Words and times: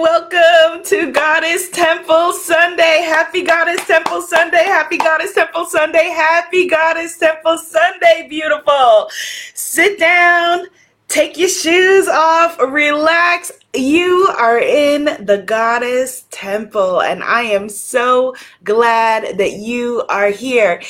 welcome, 0.00 0.32
welcome 0.32 0.84
to 0.84 1.12
Goddess 1.12 1.68
Temple 1.70 2.32
Sunday. 2.32 3.02
Happy 3.02 3.42
Goddess 3.42 3.84
Temple 3.86 4.22
Sunday. 4.22 4.64
Happy 4.64 4.96
Goddess 4.96 5.34
Temple 5.34 5.66
Sunday. 5.66 6.08
Happy 6.08 6.68
Goddess 6.68 7.18
Temple 7.18 7.58
Sunday. 7.58 8.26
Beautiful. 8.28 9.10
Sit 9.54 9.98
down, 9.98 10.66
take 11.08 11.36
your 11.36 11.48
shoes 11.48 12.08
off, 12.08 12.58
relax. 12.60 13.52
You 13.74 14.28
are 14.38 14.58
in 14.58 15.04
the 15.24 15.42
Goddess 15.44 16.26
Temple, 16.30 17.02
and 17.02 17.22
I 17.22 17.42
am 17.42 17.68
so 17.68 18.34
glad 18.64 19.38
that 19.38 19.52
you 19.52 20.04
are 20.08 20.30
here. 20.30 20.80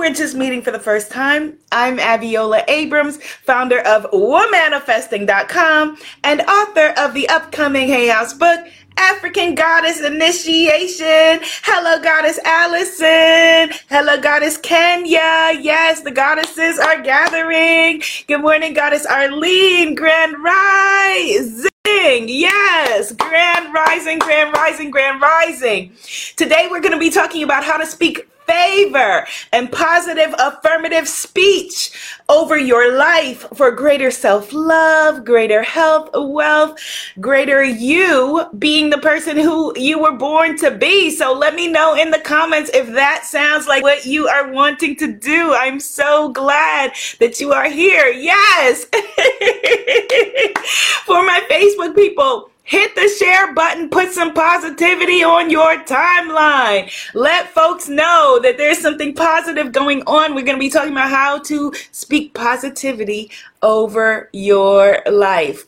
We're 0.00 0.14
just 0.14 0.34
meeting 0.34 0.62
for 0.62 0.70
the 0.70 0.78
first 0.78 1.10
time, 1.10 1.58
I'm 1.70 1.98
Abiola 1.98 2.64
Abrams, 2.68 3.22
founder 3.22 3.80
of 3.80 4.10
Womanifesting.com 4.12 5.98
and 6.24 6.40
author 6.40 6.94
of 6.96 7.12
the 7.12 7.28
upcoming 7.28 7.86
Hay 7.88 8.08
House 8.08 8.32
book, 8.32 8.66
African 8.96 9.54
Goddess 9.54 10.00
Initiation. 10.00 11.46
Hello, 11.64 12.02
Goddess 12.02 12.38
Allison. 12.46 13.76
Hello, 13.90 14.18
Goddess 14.18 14.56
Kenya. 14.56 15.52
Yes, 15.60 16.00
the 16.00 16.12
goddesses 16.12 16.78
are 16.78 17.02
gathering. 17.02 18.02
Good 18.26 18.40
morning, 18.40 18.72
Goddess 18.72 19.04
Arlene. 19.04 19.94
Grand 19.94 20.34
Rising. 20.42 21.68
Yes, 22.26 23.12
grand 23.12 23.74
rising, 23.74 24.18
grand 24.18 24.54
rising, 24.54 24.90
grand 24.90 25.20
rising. 25.20 25.92
Today 26.36 26.68
we're 26.70 26.80
going 26.80 26.92
to 26.92 26.98
be 26.98 27.10
talking 27.10 27.42
about 27.42 27.64
how 27.64 27.76
to 27.76 27.84
speak 27.84 28.26
favor 28.50 29.26
and 29.52 29.70
positive 29.70 30.34
affirmative 30.38 31.06
speech 31.06 31.92
over 32.28 32.58
your 32.58 32.96
life 32.96 33.46
for 33.54 33.70
greater 33.70 34.10
self 34.10 34.52
love, 34.52 35.24
greater 35.24 35.62
health, 35.62 36.10
wealth, 36.14 36.76
greater 37.20 37.62
you 37.62 38.44
being 38.58 38.90
the 38.90 38.98
person 38.98 39.36
who 39.36 39.72
you 39.78 40.00
were 40.00 40.16
born 40.16 40.56
to 40.58 40.72
be. 40.72 41.10
So 41.10 41.32
let 41.32 41.54
me 41.54 41.68
know 41.68 41.94
in 41.94 42.10
the 42.10 42.18
comments 42.18 42.70
if 42.74 42.88
that 42.88 43.24
sounds 43.24 43.68
like 43.68 43.84
what 43.84 44.04
you 44.04 44.26
are 44.26 44.50
wanting 44.50 44.96
to 44.96 45.12
do. 45.12 45.54
I'm 45.54 45.78
so 45.78 46.30
glad 46.30 46.92
that 47.20 47.38
you 47.40 47.52
are 47.52 47.68
here. 47.68 48.08
Yes. 48.08 48.84
for 51.04 51.22
my 51.24 51.40
Facebook 51.50 51.94
people, 51.94 52.50
Hit 52.70 52.94
the 52.94 53.08
share 53.18 53.52
button, 53.52 53.90
put 53.90 54.12
some 54.12 54.32
positivity 54.32 55.24
on 55.24 55.50
your 55.50 55.82
timeline. 55.86 56.88
Let 57.14 57.48
folks 57.48 57.88
know 57.88 58.38
that 58.44 58.58
there's 58.58 58.78
something 58.78 59.12
positive 59.12 59.72
going 59.72 60.04
on. 60.06 60.36
We're 60.36 60.44
going 60.44 60.56
to 60.56 60.60
be 60.60 60.70
talking 60.70 60.92
about 60.92 61.10
how 61.10 61.40
to 61.40 61.72
speak 61.90 62.32
positivity 62.32 63.32
over 63.60 64.28
your 64.32 65.02
life. 65.10 65.66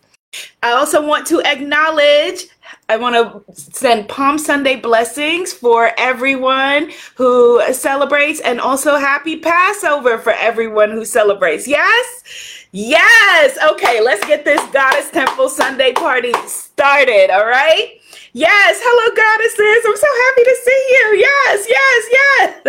I 0.63 0.71
also 0.75 1.05
want 1.05 1.27
to 1.27 1.41
acknowledge 1.41 2.47
I 2.89 2.97
want 2.99 3.17
to 3.17 3.53
send 3.53 4.09
Palm 4.09 4.39
Sunday 4.39 4.77
blessings 4.77 5.53
for 5.53 5.91
everyone 5.99 6.93
who 7.17 7.61
celebrates 7.73 8.41
and 8.41 8.61
also 8.61 8.97
happy 8.97 9.39
Passover 9.39 10.19
for 10.19 10.35
everyone 10.35 10.93
who 10.93 11.05
celebrates. 11.05 11.67
Yes? 11.67 12.62
Yes. 12.75 13.59
Okay, 13.73 14.01
let's 14.01 14.27
get 14.27 14.47
this 14.47 14.65
Goddess 14.73 15.11
Temple 15.11 15.51
Sunday 15.51 15.93
party 15.93 16.33
started. 16.47 17.29
All 17.31 17.45
right. 17.45 18.01
Yes. 18.33 18.81
Hello, 18.83 19.15
goddesses. 19.15 19.85
I'm 19.85 19.95
so 19.95 20.07
happy 20.25 20.45
to 20.49 20.57
see 20.65 20.83
you. 20.89 21.05
Yes, 21.21 21.69
yes, 21.69 22.03
yes. 22.17 22.61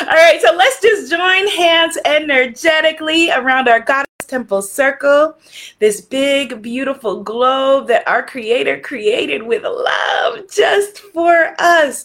all 0.06 0.14
right. 0.14 0.38
So 0.42 0.54
let's 0.54 0.82
just 0.82 1.10
join 1.10 1.48
hands 1.48 1.96
energetically 2.04 3.30
around 3.30 3.68
our 3.68 3.80
Goddess 3.80 4.04
Temple 4.26 4.60
Circle, 4.60 5.38
this 5.78 6.02
big, 6.02 6.60
beautiful 6.60 7.22
globe 7.22 7.88
that 7.88 8.06
our 8.06 8.22
Creator 8.22 8.80
created 8.80 9.44
with 9.44 9.62
love 9.62 10.40
just 10.50 10.98
for 10.98 11.54
us. 11.58 12.04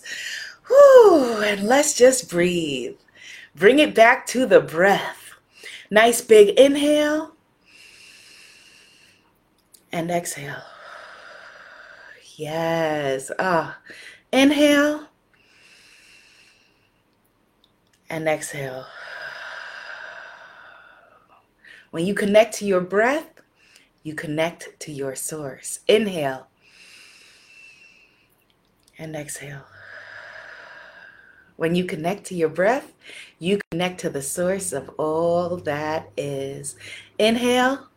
Whew, 0.68 1.42
and 1.44 1.68
let's 1.68 1.94
just 1.94 2.30
breathe. 2.30 2.96
Bring 3.54 3.80
it 3.80 3.94
back 3.94 4.26
to 4.28 4.46
the 4.46 4.62
breath. 4.62 5.21
Nice 5.94 6.22
big 6.22 6.58
inhale 6.58 7.34
and 9.92 10.10
exhale. 10.10 10.64
Yes. 12.38 13.30
Ah. 13.38 13.78
Inhale 14.32 15.10
and 18.10 18.26
exhale. 18.30 18.86
When 21.90 22.06
you 22.06 22.14
connect 22.14 22.54
to 22.60 22.66
your 22.66 22.80
breath, 22.80 23.42
you 24.02 24.16
connect 24.16 24.80
to 24.80 24.94
your 24.94 25.14
source. 25.14 25.82
Inhale 25.90 26.48
and 28.98 29.14
exhale. 29.14 29.66
When 31.62 31.76
you 31.76 31.86
connect 31.86 32.24
to 32.26 32.34
your 32.34 32.50
breath, 32.50 32.92
you 33.38 33.60
connect 33.70 34.00
to 34.00 34.10
the 34.10 34.24
source 34.24 34.74
of 34.74 34.90
all 34.98 35.58
that 35.58 36.10
is. 36.18 36.76
Inhale 37.20 37.88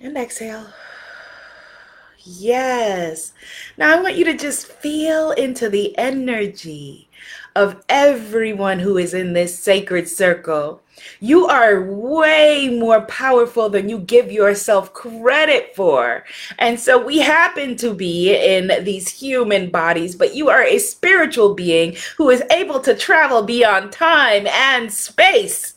and 0.00 0.16
exhale. 0.16 0.68
Yes. 2.20 3.32
Now 3.76 3.98
I 3.98 4.00
want 4.00 4.14
you 4.14 4.26
to 4.26 4.36
just 4.36 4.68
feel 4.68 5.32
into 5.32 5.68
the 5.68 5.98
energy 5.98 7.10
of 7.58 7.82
everyone 7.88 8.78
who 8.78 8.96
is 8.96 9.12
in 9.12 9.32
this 9.32 9.58
sacred 9.58 10.08
circle. 10.08 10.80
You 11.18 11.46
are 11.46 11.82
way 11.82 12.68
more 12.68 13.00
powerful 13.02 13.68
than 13.68 13.88
you 13.88 13.98
give 13.98 14.30
yourself 14.30 14.92
credit 14.94 15.74
for. 15.74 16.24
And 16.60 16.78
so 16.78 17.04
we 17.04 17.18
happen 17.18 17.76
to 17.78 17.92
be 17.92 18.32
in 18.32 18.84
these 18.84 19.08
human 19.08 19.70
bodies, 19.70 20.14
but 20.14 20.36
you 20.36 20.48
are 20.48 20.62
a 20.62 20.78
spiritual 20.78 21.54
being 21.54 21.96
who 22.16 22.30
is 22.30 22.44
able 22.52 22.78
to 22.80 22.94
travel 22.94 23.42
beyond 23.42 23.90
time 23.90 24.46
and 24.46 24.92
space 24.92 25.74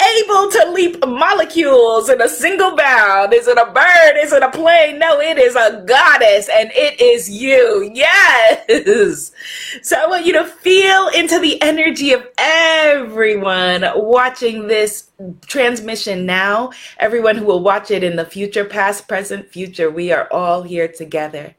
able 0.00 0.50
to 0.50 0.70
leap 0.72 1.06
molecules 1.06 2.08
in 2.08 2.20
a 2.20 2.28
single 2.28 2.76
bound. 2.76 3.32
Is 3.32 3.48
it 3.48 3.56
a 3.56 3.70
bird? 3.72 4.16
Is 4.18 4.32
it 4.32 4.42
a 4.42 4.50
plane? 4.50 4.98
No, 4.98 5.20
it 5.20 5.38
is 5.38 5.56
a 5.56 5.82
goddess 5.86 6.48
and 6.48 6.70
it 6.74 7.00
is 7.00 7.30
you. 7.30 7.90
Yes. 7.94 9.32
So 9.82 9.96
I 9.96 10.06
want 10.06 10.26
you 10.26 10.34
to 10.34 10.44
feel 10.44 11.08
into 11.08 11.38
the 11.38 11.60
energy 11.62 12.12
of 12.12 12.26
everyone 12.38 13.84
watching 13.94 14.66
this 14.66 15.10
transmission 15.46 16.26
now, 16.26 16.72
everyone 16.98 17.36
who 17.36 17.46
will 17.46 17.62
watch 17.62 17.90
it 17.90 18.04
in 18.04 18.16
the 18.16 18.24
future, 18.24 18.64
past, 18.64 19.08
present, 19.08 19.48
future. 19.48 19.90
We 19.90 20.12
are 20.12 20.28
all 20.30 20.62
here 20.62 20.88
together. 20.88 21.54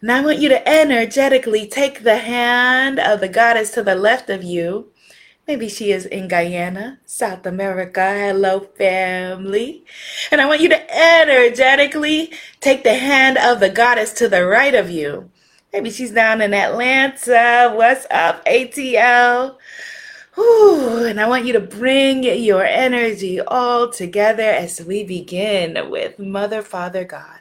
And 0.00 0.12
I 0.12 0.20
want 0.20 0.38
you 0.38 0.48
to 0.50 0.68
energetically 0.68 1.66
take 1.66 2.02
the 2.02 2.18
hand 2.18 3.00
of 3.00 3.20
the 3.20 3.28
goddess 3.28 3.70
to 3.72 3.82
the 3.82 3.94
left 3.94 4.30
of 4.30 4.44
you 4.44 4.92
Maybe 5.48 5.70
she 5.70 5.92
is 5.92 6.04
in 6.04 6.28
Guyana, 6.28 7.00
South 7.06 7.46
America. 7.46 8.02
Hello, 8.02 8.60
family. 8.60 9.82
And 10.30 10.42
I 10.42 10.46
want 10.46 10.60
you 10.60 10.68
to 10.68 10.94
energetically 10.94 12.30
take 12.60 12.84
the 12.84 12.98
hand 12.98 13.38
of 13.38 13.58
the 13.58 13.70
goddess 13.70 14.12
to 14.14 14.28
the 14.28 14.44
right 14.44 14.74
of 14.74 14.90
you. 14.90 15.30
Maybe 15.72 15.88
she's 15.88 16.10
down 16.10 16.42
in 16.42 16.52
Atlanta. 16.52 17.72
What's 17.74 18.06
up, 18.10 18.44
ATL? 18.44 19.56
Whew, 20.34 21.06
and 21.06 21.18
I 21.18 21.26
want 21.26 21.46
you 21.46 21.54
to 21.54 21.60
bring 21.60 22.24
your 22.24 22.66
energy 22.66 23.40
all 23.40 23.88
together 23.90 24.42
as 24.42 24.82
we 24.82 25.02
begin 25.02 25.88
with 25.88 26.18
Mother, 26.18 26.60
Father, 26.60 27.04
God. 27.04 27.37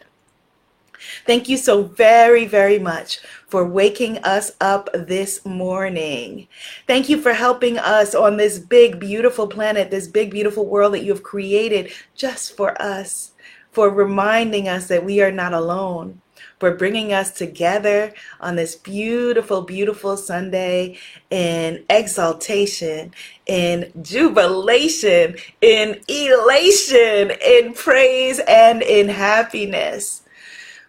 Thank 1.25 1.49
you 1.49 1.57
so 1.57 1.83
very, 1.83 2.45
very 2.45 2.79
much 2.79 3.19
for 3.47 3.65
waking 3.65 4.17
us 4.19 4.51
up 4.59 4.89
this 4.93 5.45
morning. 5.45 6.47
Thank 6.85 7.09
you 7.09 7.21
for 7.21 7.33
helping 7.33 7.77
us 7.77 8.13
on 8.13 8.37
this 8.37 8.59
big, 8.59 8.99
beautiful 8.99 9.47
planet, 9.47 9.91
this 9.91 10.07
big, 10.07 10.31
beautiful 10.31 10.65
world 10.65 10.93
that 10.93 11.03
you 11.03 11.13
have 11.13 11.23
created 11.23 11.91
just 12.15 12.57
for 12.57 12.79
us, 12.81 13.31
for 13.71 13.89
reminding 13.89 14.67
us 14.67 14.87
that 14.87 15.05
we 15.05 15.21
are 15.21 15.31
not 15.31 15.53
alone. 15.53 16.21
For 16.59 16.73
bringing 16.75 17.13
us 17.13 17.31
together 17.31 18.13
on 18.41 18.55
this 18.55 18.75
beautiful, 18.75 19.61
beautiful 19.61 20.17
Sunday 20.17 20.97
in 21.29 21.83
exaltation, 21.89 23.13
in 23.45 23.91
jubilation, 24.01 25.35
in 25.61 26.01
elation, 26.07 27.31
in 27.45 27.73
praise, 27.73 28.39
and 28.47 28.81
in 28.81 29.07
happiness. 29.09 30.23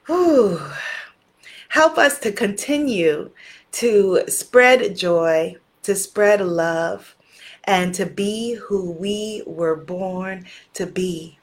Whew. 0.09 0.59
Help 1.69 1.99
us 1.99 2.19
to 2.21 2.33
continue 2.33 3.31
to 3.73 4.23
spread 4.27 4.97
joy, 4.97 5.57
to 5.83 5.95
spread 5.95 6.41
love, 6.41 7.15
and 7.65 7.95
to 7.95 8.07
be 8.07 8.55
who 8.55 8.91
we 8.91 9.43
were 9.47 9.77
born 9.77 10.47
to 10.73 10.87
be. 10.87 11.39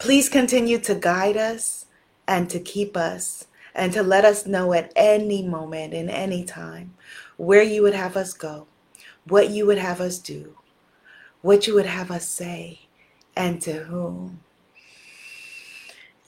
Please 0.00 0.28
continue 0.28 0.78
to 0.80 0.96
guide 0.96 1.36
us 1.36 1.86
and 2.26 2.50
to 2.50 2.58
keep 2.58 2.96
us 2.96 3.46
and 3.72 3.92
to 3.92 4.02
let 4.02 4.24
us 4.24 4.46
know 4.46 4.72
at 4.72 4.92
any 4.96 5.46
moment, 5.46 5.94
in 5.94 6.10
any 6.10 6.42
time, 6.42 6.94
where 7.36 7.62
you 7.62 7.82
would 7.82 7.94
have 7.94 8.16
us 8.16 8.32
go, 8.32 8.66
what 9.28 9.50
you 9.50 9.64
would 9.64 9.78
have 9.78 10.00
us 10.00 10.18
do, 10.18 10.58
what 11.40 11.68
you 11.68 11.74
would 11.74 11.86
have 11.86 12.10
us 12.10 12.26
say, 12.26 12.80
and 13.36 13.62
to 13.62 13.84
whom. 13.84 14.40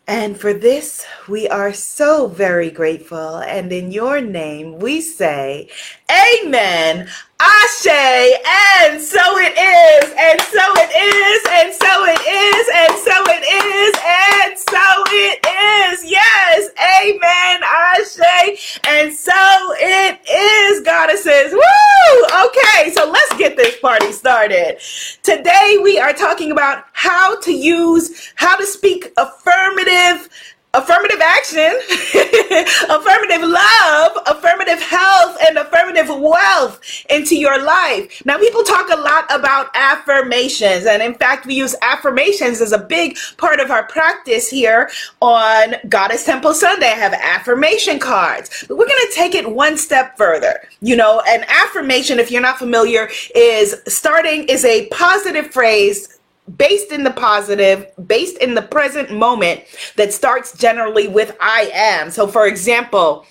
And 0.09 0.39
for 0.39 0.53
this, 0.53 1.07
we 1.29 1.49
are 1.49 1.73
so 1.73 2.27
very 2.27 2.71
grateful. 2.71 3.37
And 3.37 3.73
in 3.73 3.93
your 3.93 4.21
name, 4.21 4.79
we 4.79 5.01
say, 5.01 5.69
Amen. 6.11 7.09
Ashe, 7.43 7.87
and 7.89 9.03
so 9.03 9.19
it 9.39 9.55
is, 9.59 10.15
and 10.15 10.41
so 10.41 10.63
it 10.79 10.91
is, 10.95 11.43
and 11.51 11.75
so 11.75 11.91
it 12.07 12.23
is, 12.23 12.65
and 12.71 12.95
so 13.03 13.17
it 13.35 13.43
is, 13.43 13.95
and 13.99 14.59
so 14.59 14.87
it 15.11 15.43
is. 15.43 16.09
Yes, 16.09 16.71
amen, 16.79 17.63
Ashe, 17.67 18.81
and 18.87 19.13
so 19.13 19.33
it 19.75 20.21
is, 20.31 20.85
goddesses. 20.85 21.53
Woo! 21.53 22.47
Okay, 22.47 22.93
so 22.95 23.11
let's 23.11 23.22
this 23.63 23.79
party 23.79 24.11
started. 24.11 24.79
Today 25.23 25.79
we 25.81 25.97
are 25.97 26.13
talking 26.13 26.51
about 26.51 26.85
how 26.95 27.39
to 27.43 27.53
use, 27.53 28.33
how 28.35 28.57
to 28.57 28.67
speak 28.67 29.13
affirmative 29.17 30.29
affirmative 30.75 31.21
action, 31.21 31.71
affirmative 32.89 33.47
love, 33.47 34.13
affirmative 34.27 34.81
health, 34.81 35.37
and 35.47 35.59
affirmative 35.59 36.09
wealth 36.09 36.81
into 37.11 37.37
your 37.37 37.63
life. 37.63 38.25
Now, 38.25 38.39
people 38.39 38.63
talk 38.63 38.89
a 38.91 38.97
lot 38.97 39.25
about 39.31 39.69
affirmations, 39.75 40.87
and 40.87 41.03
in 41.03 41.15
fact, 41.15 41.45
we 41.45 41.55
use 41.55 41.75
affirmations 41.83 42.63
as 42.63 42.73
a 42.73 42.79
big 42.79 43.19
part 43.37 43.61
of 43.61 43.71
our 43.71 43.85
practice 43.85 44.49
here 44.49 44.91
on 45.21 45.75
Goddess 45.89 46.25
Temple 46.25 46.55
Sunday. 46.55 46.87
I 46.87 46.95
have 46.95 47.13
affirmation 47.13 47.99
cards, 47.99 48.65
but 48.67 48.79
we're 48.79 48.89
going 48.89 49.09
to 49.09 49.15
take 49.15 49.35
it 49.35 49.51
one 49.51 49.77
step 49.77 50.17
further. 50.17 50.69
You 50.81 50.97
know, 50.97 51.23
an 51.29 51.45
affirmation, 51.49 52.19
if 52.19 52.31
you're 52.31 52.41
not 52.41 52.59
familiar, 52.59 53.11
is 53.35 53.77
starting 53.89 54.45
is 54.45 54.65
a 54.65 54.87
positive 54.87 55.53
phrase 55.53 56.19
based 56.57 56.93
in 56.93 57.05
the 57.05 57.11
positive, 57.11 57.87
based 58.07 58.39
in 58.39 58.55
the 58.55 58.63
present 58.63 59.13
moment 59.13 59.63
that 59.97 60.13
starts 60.13 60.57
generally 60.57 61.09
with 61.09 61.37
I 61.41 61.71
am. 61.75 62.11
So 62.11 62.27
for 62.27 62.47
example, 62.47 63.27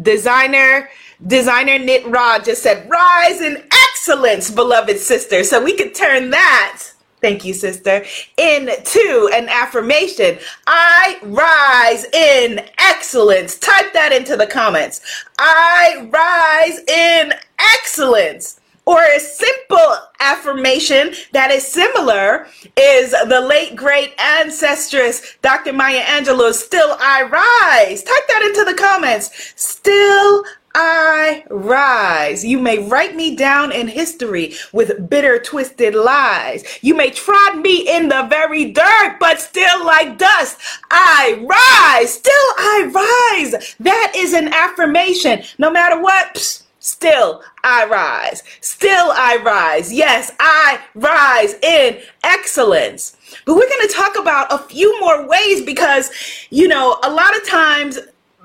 designer 0.00 0.88
designer 1.26 1.80
knit 1.80 2.06
rod 2.06 2.44
just 2.44 2.62
said 2.62 2.88
rise 2.88 3.40
in 3.40 3.64
excellence 3.90 4.50
beloved 4.50 4.98
sister. 4.98 5.42
So 5.42 5.62
we 5.62 5.76
could 5.76 5.94
turn 5.94 6.30
that 6.30 6.92
thank 7.20 7.44
you 7.44 7.54
sister 7.54 8.04
into 8.36 9.30
an 9.34 9.48
affirmation. 9.48 10.38
I 10.66 11.18
rise 11.22 12.04
in 12.12 12.60
excellence. 12.78 13.58
Type 13.58 13.92
that 13.92 14.12
into 14.12 14.36
the 14.36 14.46
comments. 14.46 15.24
I 15.38 16.08
rise 16.10 16.78
in 16.88 17.32
excellence 17.58 18.60
or 18.88 19.02
a 19.02 19.20
simple 19.20 19.96
affirmation 20.18 21.12
that 21.32 21.50
is 21.50 21.66
similar 21.66 22.46
is 22.74 23.10
the 23.28 23.40
late 23.46 23.76
great 23.76 24.16
ancestress 24.16 25.36
Dr. 25.42 25.74
Maya 25.74 26.00
Angelou, 26.00 26.54
Still 26.54 26.96
I 26.98 27.22
Rise. 27.22 28.02
Type 28.02 28.28
that 28.28 28.42
into 28.42 28.64
the 28.64 28.78
comments. 28.78 29.52
Still 29.56 30.44
I 30.74 31.44
rise. 31.50 32.46
You 32.46 32.58
may 32.58 32.78
write 32.78 33.14
me 33.14 33.36
down 33.36 33.72
in 33.72 33.88
history 33.88 34.54
with 34.72 35.10
bitter, 35.10 35.38
twisted 35.38 35.94
lies. 35.94 36.64
You 36.80 36.94
may 36.94 37.10
trod 37.10 37.58
me 37.58 37.86
in 37.86 38.08
the 38.08 38.26
very 38.30 38.72
dirt, 38.72 39.16
but 39.20 39.38
still 39.38 39.84
like 39.84 40.16
dust, 40.16 40.58
I 40.90 41.44
rise. 41.44 42.14
Still 42.14 42.32
I 42.32 43.42
rise. 43.42 43.76
That 43.80 44.12
is 44.16 44.32
an 44.32 44.48
affirmation. 44.54 45.42
No 45.58 45.70
matter 45.70 46.00
what, 46.00 46.34
psh, 46.34 46.62
Still 46.88 47.42
I 47.64 47.84
rise. 47.84 48.42
Still 48.62 49.12
I 49.12 49.36
rise. 49.44 49.92
Yes, 49.92 50.32
I 50.40 50.80
rise 50.94 51.52
in 51.62 52.00
excellence. 52.24 53.14
But 53.44 53.56
we're 53.56 53.68
going 53.68 53.88
to 53.88 53.94
talk 53.94 54.18
about 54.18 54.50
a 54.50 54.56
few 54.56 54.98
more 54.98 55.28
ways 55.28 55.60
because, 55.60 56.10
you 56.48 56.66
know, 56.66 56.98
a 57.04 57.10
lot 57.10 57.36
of 57.36 57.46
times 57.46 57.98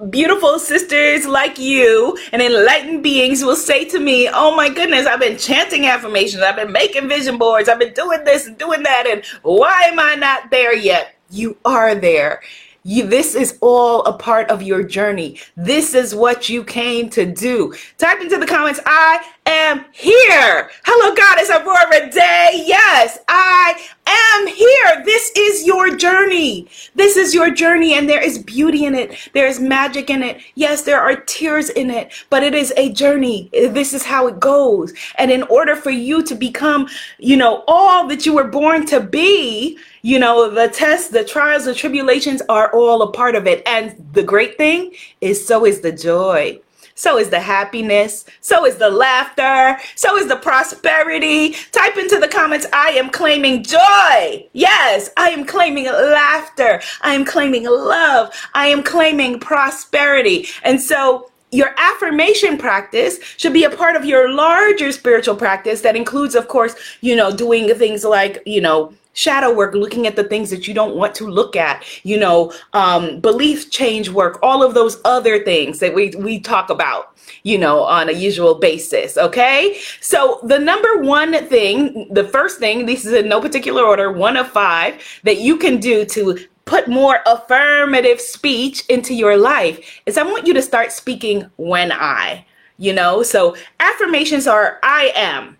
beautiful 0.09 0.59
sisters 0.59 1.25
like 1.25 1.57
you 1.57 2.17
and 2.33 2.41
enlightened 2.41 3.01
beings 3.01 3.45
will 3.45 3.55
say 3.55 3.85
to 3.85 3.99
me, 3.99 4.27
Oh 4.27 4.53
my 4.53 4.67
goodness, 4.67 5.07
I've 5.07 5.21
been 5.21 5.37
chanting 5.37 5.85
affirmations, 5.85 6.43
I've 6.43 6.57
been 6.57 6.73
making 6.73 7.07
vision 7.07 7.37
boards, 7.37 7.69
I've 7.69 7.79
been 7.79 7.93
doing 7.93 8.25
this 8.25 8.45
and 8.45 8.57
doing 8.57 8.83
that, 8.83 9.07
and 9.07 9.23
why 9.43 9.83
am 9.85 9.99
I 9.99 10.15
not 10.15 10.51
there 10.51 10.75
yet? 10.75 11.15
You 11.29 11.55
are 11.63 11.95
there. 11.95 12.41
You, 12.85 13.07
this 13.07 13.33
is 13.33 13.57
all 13.62 14.03
a 14.03 14.12
part 14.12 14.50
of 14.50 14.62
your 14.62 14.83
journey. 14.83 15.39
This 15.56 15.94
is 15.94 16.13
what 16.13 16.50
you 16.50 16.65
came 16.65 17.09
to 17.12 17.25
do. 17.25 17.74
Type 17.97 18.19
into 18.19 18.38
the 18.38 18.45
comments, 18.45 18.81
I 18.85 19.25
am 19.45 19.85
here. 19.91 20.69
Hello, 20.85 21.15
Goddess 21.15 21.49
Aurora 21.49 22.09
Day. 22.11 22.63
Yes, 22.65 23.19
I 23.27 23.79
am 24.05 24.47
here. 24.47 25.03
This 25.05 25.31
is 25.35 25.65
your 25.65 25.95
journey. 25.95 26.67
This 26.95 27.17
is 27.17 27.33
your 27.33 27.51
journey, 27.51 27.93
and 27.93 28.09
there 28.09 28.21
is 28.21 28.37
beauty 28.37 28.85
in 28.85 28.95
it. 28.95 29.29
There 29.33 29.47
is 29.47 29.59
magic 29.59 30.09
in 30.09 30.23
it. 30.23 30.41
Yes, 30.55 30.83
there 30.83 30.99
are 30.99 31.15
tears 31.15 31.69
in 31.69 31.89
it, 31.89 32.13
but 32.29 32.43
it 32.43 32.53
is 32.53 32.73
a 32.77 32.91
journey. 32.93 33.49
This 33.51 33.93
is 33.93 34.03
how 34.03 34.27
it 34.27 34.39
goes. 34.39 34.93
And 35.17 35.31
in 35.31 35.43
order 35.43 35.75
for 35.75 35.91
you 35.91 36.23
to 36.23 36.35
become, 36.35 36.87
you 37.17 37.37
know, 37.37 37.63
all 37.67 38.07
that 38.07 38.25
you 38.25 38.35
were 38.35 38.47
born 38.47 38.85
to 38.87 38.99
be, 38.99 39.77
you 40.01 40.19
know, 40.19 40.49
the 40.49 40.67
tests, 40.67 41.09
the 41.09 41.23
trials, 41.23 41.65
the 41.65 41.73
tribulations 41.73 42.41
are 42.49 42.71
all 42.73 43.01
a 43.01 43.11
part 43.11 43.35
of 43.35 43.47
it. 43.47 43.63
And 43.65 43.95
the 44.13 44.23
great 44.23 44.57
thing 44.57 44.93
is, 45.21 45.45
so 45.45 45.65
is 45.65 45.81
the 45.81 45.91
joy. 45.91 46.59
So 46.95 47.17
is 47.17 47.29
the 47.29 47.39
happiness. 47.39 48.25
So 48.41 48.65
is 48.65 48.77
the 48.77 48.89
laughter. 48.89 49.79
So 49.95 50.17
is 50.17 50.27
the 50.27 50.35
prosperity. 50.35 51.55
Type 51.71 51.97
into 51.97 52.19
the 52.19 52.27
comments, 52.27 52.67
I 52.73 52.89
am 52.91 53.09
claiming 53.09 53.63
joy. 53.63 54.47
Yes, 54.53 55.09
I 55.17 55.29
am 55.29 55.45
claiming 55.45 55.85
laughter. 55.85 56.81
I 57.01 57.13
am 57.13 57.25
claiming 57.25 57.65
love. 57.65 58.33
I 58.53 58.67
am 58.67 58.83
claiming 58.83 59.39
prosperity. 59.39 60.47
And 60.63 60.79
so 60.79 61.29
your 61.53 61.73
affirmation 61.77 62.57
practice 62.57 63.19
should 63.38 63.53
be 63.53 63.63
a 63.63 63.69
part 63.69 63.95
of 63.95 64.05
your 64.05 64.33
larger 64.33 64.91
spiritual 64.91 65.35
practice 65.35 65.81
that 65.81 65.95
includes, 65.95 66.35
of 66.35 66.47
course, 66.47 66.75
you 67.01 67.15
know, 67.15 67.35
doing 67.35 67.73
things 67.75 68.03
like, 68.03 68.41
you 68.45 68.61
know, 68.61 68.94
shadow 69.13 69.53
work 69.53 69.73
looking 69.75 70.07
at 70.07 70.15
the 70.15 70.23
things 70.23 70.50
that 70.50 70.67
you 70.67 70.73
don't 70.73 70.95
want 70.95 71.13
to 71.15 71.27
look 71.27 71.55
at 71.55 71.85
you 72.03 72.17
know 72.17 72.51
um, 72.73 73.19
belief 73.19 73.69
change 73.69 74.09
work 74.09 74.39
all 74.41 74.63
of 74.63 74.73
those 74.73 75.00
other 75.05 75.44
things 75.44 75.79
that 75.79 75.94
we 75.94 76.09
we 76.17 76.39
talk 76.39 76.69
about 76.69 77.15
you 77.44 77.57
know 77.57 77.83
on 77.83 78.09
a 78.09 78.11
usual 78.11 78.55
basis 78.55 79.15
okay? 79.17 79.77
So 80.01 80.39
the 80.44 80.59
number 80.59 80.97
one 80.97 81.33
thing 81.47 82.07
the 82.11 82.23
first 82.23 82.59
thing 82.59 82.85
this 82.85 83.05
is 83.05 83.13
in 83.13 83.29
no 83.29 83.39
particular 83.39 83.83
order 83.83 84.11
one 84.11 84.35
of 84.35 84.47
five 84.47 85.00
that 85.23 85.38
you 85.38 85.57
can 85.57 85.79
do 85.79 86.05
to 86.05 86.39
put 86.65 86.88
more 86.88 87.19
affirmative 87.25 88.19
speech 88.19 88.86
into 88.88 89.13
your 89.13 89.38
life 89.38 90.01
is 90.05 90.17
i 90.17 90.24
want 90.24 90.48
you 90.48 90.53
to 90.53 90.62
start 90.62 90.91
speaking 90.91 91.50
when 91.58 91.91
i 91.91 92.46
you 92.77 92.93
know 92.93 93.24
so 93.24 93.55
affirmations 93.79 94.48
are 94.48 94.79
i 94.84 95.12
am 95.15 95.58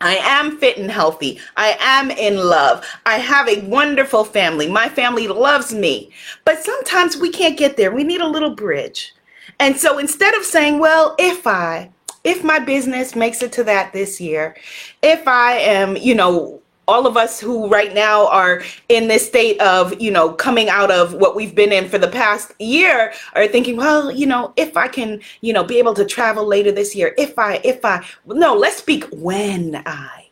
I 0.00 0.16
am 0.16 0.58
fit 0.58 0.76
and 0.76 0.90
healthy. 0.90 1.40
I 1.56 1.76
am 1.80 2.10
in 2.10 2.36
love. 2.36 2.84
I 3.06 3.16
have 3.16 3.48
a 3.48 3.62
wonderful 3.62 4.24
family. 4.24 4.68
My 4.68 4.88
family 4.88 5.26
loves 5.26 5.72
me. 5.72 6.10
But 6.44 6.62
sometimes 6.62 7.16
we 7.16 7.30
can't 7.30 7.58
get 7.58 7.76
there. 7.76 7.90
We 7.90 8.04
need 8.04 8.20
a 8.20 8.28
little 8.28 8.54
bridge. 8.54 9.14
And 9.58 9.76
so 9.76 9.98
instead 9.98 10.34
of 10.34 10.44
saying, 10.44 10.78
well, 10.78 11.14
if 11.18 11.46
I, 11.46 11.90
if 12.24 12.44
my 12.44 12.58
business 12.58 13.16
makes 13.16 13.42
it 13.42 13.52
to 13.52 13.64
that 13.64 13.92
this 13.92 14.20
year, 14.20 14.56
if 15.02 15.26
I 15.26 15.52
am, 15.52 15.96
you 15.96 16.14
know, 16.14 16.60
all 16.88 17.06
of 17.06 17.16
us 17.16 17.40
who 17.40 17.68
right 17.68 17.94
now 17.94 18.28
are 18.28 18.62
in 18.88 19.08
this 19.08 19.26
state 19.26 19.60
of 19.60 20.00
you 20.00 20.10
know 20.10 20.32
coming 20.32 20.68
out 20.68 20.90
of 20.90 21.14
what 21.14 21.34
we've 21.34 21.54
been 21.54 21.72
in 21.72 21.88
for 21.88 21.98
the 21.98 22.08
past 22.08 22.52
year 22.60 23.12
are 23.34 23.46
thinking 23.48 23.76
well 23.76 24.10
you 24.10 24.26
know 24.26 24.52
if 24.56 24.76
i 24.76 24.86
can 24.88 25.20
you 25.40 25.52
know 25.52 25.64
be 25.64 25.78
able 25.78 25.94
to 25.94 26.04
travel 26.04 26.46
later 26.46 26.70
this 26.70 26.94
year 26.94 27.14
if 27.18 27.38
i 27.38 27.60
if 27.64 27.84
i 27.84 28.04
no 28.26 28.54
let's 28.54 28.76
speak 28.76 29.04
when 29.12 29.82
i 29.86 30.25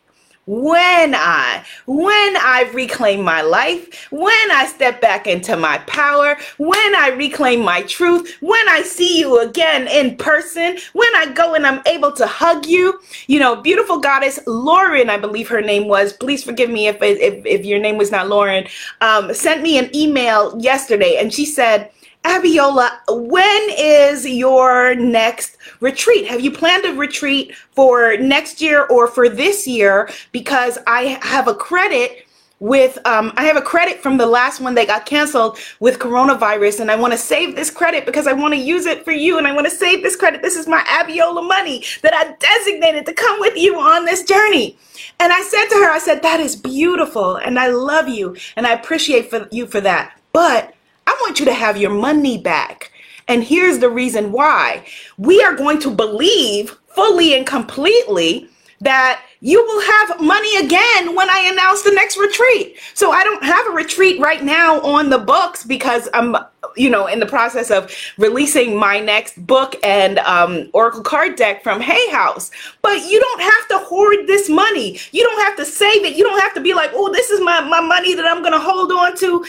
when 0.45 1.15
I, 1.15 1.65
when 1.87 2.37
I 2.37 2.69
reclaim 2.73 3.23
my 3.23 3.41
life, 3.41 4.07
when 4.11 4.51
I 4.51 4.65
step 4.67 5.01
back 5.01 5.27
into 5.27 5.57
my 5.57 5.79
power, 5.79 6.37
when 6.57 6.95
I 6.95 7.09
reclaim 7.17 7.61
my 7.63 7.81
truth, 7.83 8.37
when 8.41 8.69
I 8.69 8.83
see 8.83 9.19
you 9.19 9.39
again 9.41 9.87
in 9.87 10.17
person, 10.17 10.77
when 10.93 11.15
I 11.15 11.31
go 11.33 11.55
and 11.55 11.65
I'm 11.65 11.81
able 11.87 12.11
to 12.13 12.27
hug 12.27 12.65
you, 12.65 12.99
you 13.27 13.39
know, 13.39 13.55
beautiful 13.55 13.99
goddess 13.99 14.39
Lauren, 14.47 15.09
I 15.09 15.17
believe 15.17 15.49
her 15.49 15.61
name 15.61 15.87
was. 15.87 16.13
Please 16.13 16.43
forgive 16.43 16.69
me 16.69 16.87
if 16.87 17.01
if, 17.01 17.45
if 17.45 17.65
your 17.65 17.79
name 17.79 17.97
was 17.97 18.11
not 18.11 18.27
Lauren. 18.29 18.67
Um, 19.01 19.33
sent 19.33 19.61
me 19.61 19.77
an 19.77 19.93
email 19.95 20.59
yesterday, 20.59 21.17
and 21.19 21.33
she 21.33 21.45
said 21.45 21.91
Abiola, 22.25 22.89
when 23.07 23.69
is 23.77 24.27
your 24.27 24.95
next 24.95 25.57
retreat? 25.79 26.27
Have 26.27 26.41
you 26.41 26.51
planned 26.51 26.83
a 26.85 26.93
retreat 26.93 27.55
for 27.71 28.17
next 28.17 28.61
year 28.61 28.85
or 28.87 29.07
for 29.07 29.29
this 29.29 29.67
year? 29.67 30.09
Because 30.31 30.79
I 30.87 31.19
have 31.21 31.47
a 31.47 31.53
credit 31.53 32.25
with 32.59 32.97
um, 33.05 33.33
I 33.35 33.43
have 33.43 33.57
a 33.57 33.61
credit 33.61 34.01
from 34.01 34.17
the 34.17 34.25
last 34.25 34.59
one 34.59 34.75
that 34.75 34.87
got 34.87 35.05
canceled 35.05 35.59
with 35.79 35.99
coronavirus, 35.99 36.79
and 36.79 36.89
I 36.89 36.95
want 36.95 37.13
to 37.13 37.17
save 37.17 37.55
this 37.55 37.69
credit 37.69 38.05
because 38.05 38.27
I 38.27 38.33
want 38.33 38.53
to 38.53 38.59
use 38.59 38.85
it 38.85 39.03
for 39.03 39.11
you, 39.11 39.37
and 39.37 39.45
I 39.45 39.53
want 39.53 39.65
to 39.65 39.75
save 39.75 40.01
this 40.01 40.15
credit. 40.15 40.41
This 40.41 40.55
is 40.55 40.67
my 40.67 40.81
Abiola 40.83 41.47
money 41.47 41.83
that 42.01 42.13
I 42.13 42.33
designated 42.39 43.05
to 43.05 43.13
come 43.13 43.39
with 43.39 43.55
you 43.55 43.75
on 43.79 44.05
this 44.05 44.23
journey. 44.23 44.77
And 45.19 45.31
I 45.31 45.41
said 45.41 45.65
to 45.65 45.75
her, 45.75 45.91
I 45.91 45.99
said, 45.99 46.23
that 46.23 46.39
is 46.39 46.55
beautiful, 46.55 47.35
and 47.35 47.59
I 47.59 47.67
love 47.67 48.07
you, 48.07 48.35
and 48.55 48.65
I 48.65 48.71
appreciate 48.71 49.29
for 49.29 49.47
you 49.51 49.67
for 49.67 49.81
that. 49.81 50.19
But 50.31 50.74
want 51.21 51.39
you 51.39 51.45
to 51.45 51.53
have 51.53 51.77
your 51.77 51.91
money 51.91 52.37
back. 52.37 52.91
And 53.27 53.43
here's 53.43 53.79
the 53.79 53.89
reason 53.89 54.31
why 54.31 54.85
we 55.17 55.41
are 55.43 55.55
going 55.55 55.79
to 55.79 55.91
believe 55.91 56.77
fully 56.87 57.35
and 57.35 57.45
completely 57.45 58.49
that 58.81 59.21
you 59.39 59.63
will 59.63 59.81
have 59.81 60.21
money 60.21 60.57
again 60.57 61.15
when 61.15 61.29
I 61.29 61.49
announce 61.51 61.83
the 61.83 61.91
next 61.91 62.17
retreat. 62.17 62.77
So 62.93 63.11
I 63.11 63.23
don't 63.23 63.43
have 63.43 63.67
a 63.67 63.71
retreat 63.71 64.19
right 64.19 64.43
now 64.43 64.81
on 64.81 65.09
the 65.09 65.17
books 65.17 65.63
because 65.63 66.09
I'm, 66.13 66.35
you 66.75 66.89
know, 66.89 67.07
in 67.07 67.19
the 67.19 67.25
process 67.25 67.71
of 67.71 67.91
releasing 68.17 68.77
my 68.77 68.99
next 68.99 69.45
book 69.45 69.75
and 69.83 70.19
um, 70.19 70.69
Oracle 70.73 71.03
card 71.03 71.35
deck 71.35 71.63
from 71.63 71.79
Hay 71.79 72.09
House. 72.11 72.51
But 72.81 73.05
you 73.09 73.19
don't 73.19 73.41
have 73.41 73.67
to 73.69 73.77
hoard 73.79 74.27
this 74.27 74.49
money. 74.49 74.99
You 75.11 75.23
don't 75.23 75.41
have 75.45 75.55
to 75.57 75.65
save 75.65 76.03
it. 76.03 76.15
You 76.15 76.23
don't 76.23 76.41
have 76.41 76.53
to 76.55 76.61
be 76.61 76.73
like, 76.73 76.91
oh, 76.93 77.11
this 77.11 77.29
is 77.29 77.39
my, 77.41 77.61
my 77.61 77.81
money 77.81 78.13
that 78.13 78.25
I'm 78.25 78.41
going 78.41 78.53
to 78.53 78.59
hold 78.59 78.91
on 78.91 79.15
to 79.17 79.45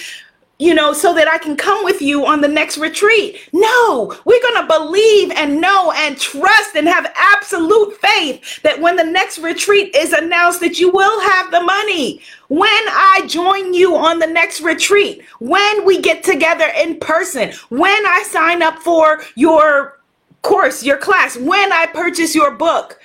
you 0.58 0.74
know, 0.74 0.92
so 0.92 1.14
that 1.14 1.28
I 1.28 1.38
can 1.38 1.56
come 1.56 1.84
with 1.84 2.00
you 2.00 2.24
on 2.24 2.40
the 2.40 2.48
next 2.48 2.78
retreat. 2.78 3.48
No, 3.52 4.14
we're 4.24 4.40
going 4.40 4.62
to 4.62 4.66
believe 4.66 5.30
and 5.32 5.60
know 5.60 5.92
and 5.92 6.18
trust 6.18 6.74
and 6.74 6.88
have 6.88 7.12
absolute 7.14 7.98
faith 8.00 8.62
that 8.62 8.80
when 8.80 8.96
the 8.96 9.04
next 9.04 9.38
retreat 9.38 9.94
is 9.94 10.12
announced 10.12 10.60
that 10.60 10.78
you 10.78 10.90
will 10.90 11.20
have 11.20 11.50
the 11.50 11.60
money. 11.60 12.22
When 12.48 12.68
I 12.70 13.24
join 13.26 13.74
you 13.74 13.96
on 13.96 14.18
the 14.18 14.26
next 14.26 14.62
retreat, 14.62 15.22
when 15.40 15.84
we 15.84 16.00
get 16.00 16.22
together 16.22 16.70
in 16.78 17.00
person, 17.00 17.52
when 17.68 18.06
I 18.06 18.22
sign 18.22 18.62
up 18.62 18.78
for 18.78 19.22
your 19.34 20.00
course, 20.40 20.82
your 20.82 20.96
class, 20.96 21.36
when 21.36 21.72
I 21.72 21.86
purchase 21.86 22.34
your 22.34 22.52
book, 22.52 22.98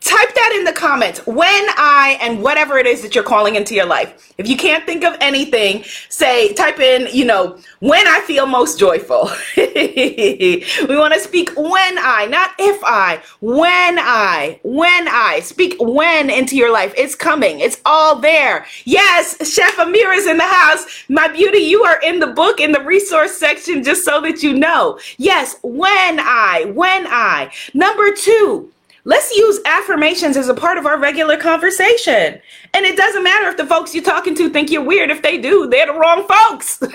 type 0.00 0.34
that 0.34 0.54
in 0.56 0.64
the 0.64 0.72
comments 0.72 1.24
when 1.26 1.44
I 1.76 2.18
and 2.22 2.42
whatever 2.42 2.78
it 2.78 2.86
is 2.86 3.02
that 3.02 3.14
you're 3.14 3.24
calling 3.24 3.56
into 3.56 3.74
your 3.74 3.86
life. 3.86 4.32
If 4.38 4.48
you 4.48 4.56
can't 4.56 4.86
think 4.86 5.04
of 5.04 5.14
anything, 5.20 5.84
say, 6.08 6.54
type 6.54 6.80
in, 6.80 7.08
you 7.14 7.26
know, 7.26 7.58
when 7.80 8.08
I 8.08 8.20
feel 8.22 8.46
most 8.46 8.78
joyful. 8.78 9.30
we 9.56 10.96
want 10.96 11.12
to 11.12 11.20
speak 11.20 11.50
when 11.56 11.98
I, 11.98 12.26
not 12.30 12.52
if 12.58 12.80
I, 12.82 13.22
when 13.40 13.98
I, 13.98 14.58
when 14.62 15.08
I. 15.08 15.40
Speak 15.40 15.76
when 15.78 16.30
into 16.30 16.56
your 16.56 16.72
life. 16.72 16.94
It's 16.96 17.14
coming, 17.14 17.60
it's 17.60 17.80
all 17.84 18.18
there. 18.18 18.66
Yes, 18.84 19.36
Chef 19.52 19.78
Amir 19.78 20.12
is 20.12 20.26
in 20.26 20.38
the 20.38 20.44
house. 20.44 21.04
My 21.10 21.28
beauty, 21.28 21.58
you 21.58 21.84
are 21.84 22.00
in 22.00 22.20
the 22.20 22.28
book 22.28 22.60
in 22.60 22.72
the 22.72 22.80
resource 22.80 23.36
section 23.36 23.82
just 23.82 24.04
so 24.04 24.22
that 24.22 24.42
you 24.42 24.54
know. 24.54 24.98
Yes, 25.18 25.56
when 25.62 26.20
I, 26.20 26.72
when 26.74 27.06
I. 27.06 27.52
Number 27.74 28.14
two, 28.14 28.72
Let's 29.04 29.34
use 29.34 29.60
affirmations 29.64 30.36
as 30.36 30.48
a 30.48 30.54
part 30.54 30.76
of 30.76 30.84
our 30.84 30.98
regular 30.98 31.36
conversation. 31.36 32.40
And 32.74 32.86
it 32.86 32.96
doesn't 32.96 33.22
matter 33.22 33.48
if 33.48 33.56
the 33.56 33.66
folks 33.66 33.94
you're 33.94 34.04
talking 34.04 34.34
to 34.34 34.50
think 34.50 34.70
you're 34.70 34.84
weird. 34.84 35.10
If 35.10 35.22
they 35.22 35.38
do, 35.38 35.66
they're 35.68 35.86
the 35.86 35.94
wrong 35.94 36.26
folks. 36.28 36.82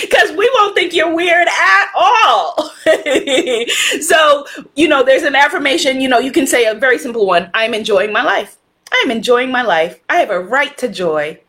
Because 0.00 0.30
we 0.36 0.50
won't 0.54 0.74
think 0.74 0.94
you're 0.94 1.14
weird 1.14 1.48
at 1.48 1.90
all. 1.94 2.70
so, 4.00 4.46
you 4.74 4.88
know, 4.88 5.02
there's 5.02 5.22
an 5.22 5.34
affirmation, 5.34 6.00
you 6.00 6.08
know, 6.08 6.18
you 6.18 6.32
can 6.32 6.46
say 6.46 6.66
a 6.66 6.74
very 6.74 6.98
simple 6.98 7.26
one 7.26 7.50
I'm 7.52 7.74
enjoying 7.74 8.12
my 8.12 8.22
life. 8.22 8.56
I'm 8.92 9.10
enjoying 9.10 9.50
my 9.50 9.62
life. 9.62 10.00
I 10.08 10.16
have 10.16 10.30
a 10.30 10.40
right 10.40 10.76
to 10.78 10.88
joy. 10.88 11.40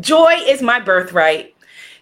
Joy 0.00 0.34
is 0.46 0.60
my 0.62 0.80
birthright. 0.80 1.54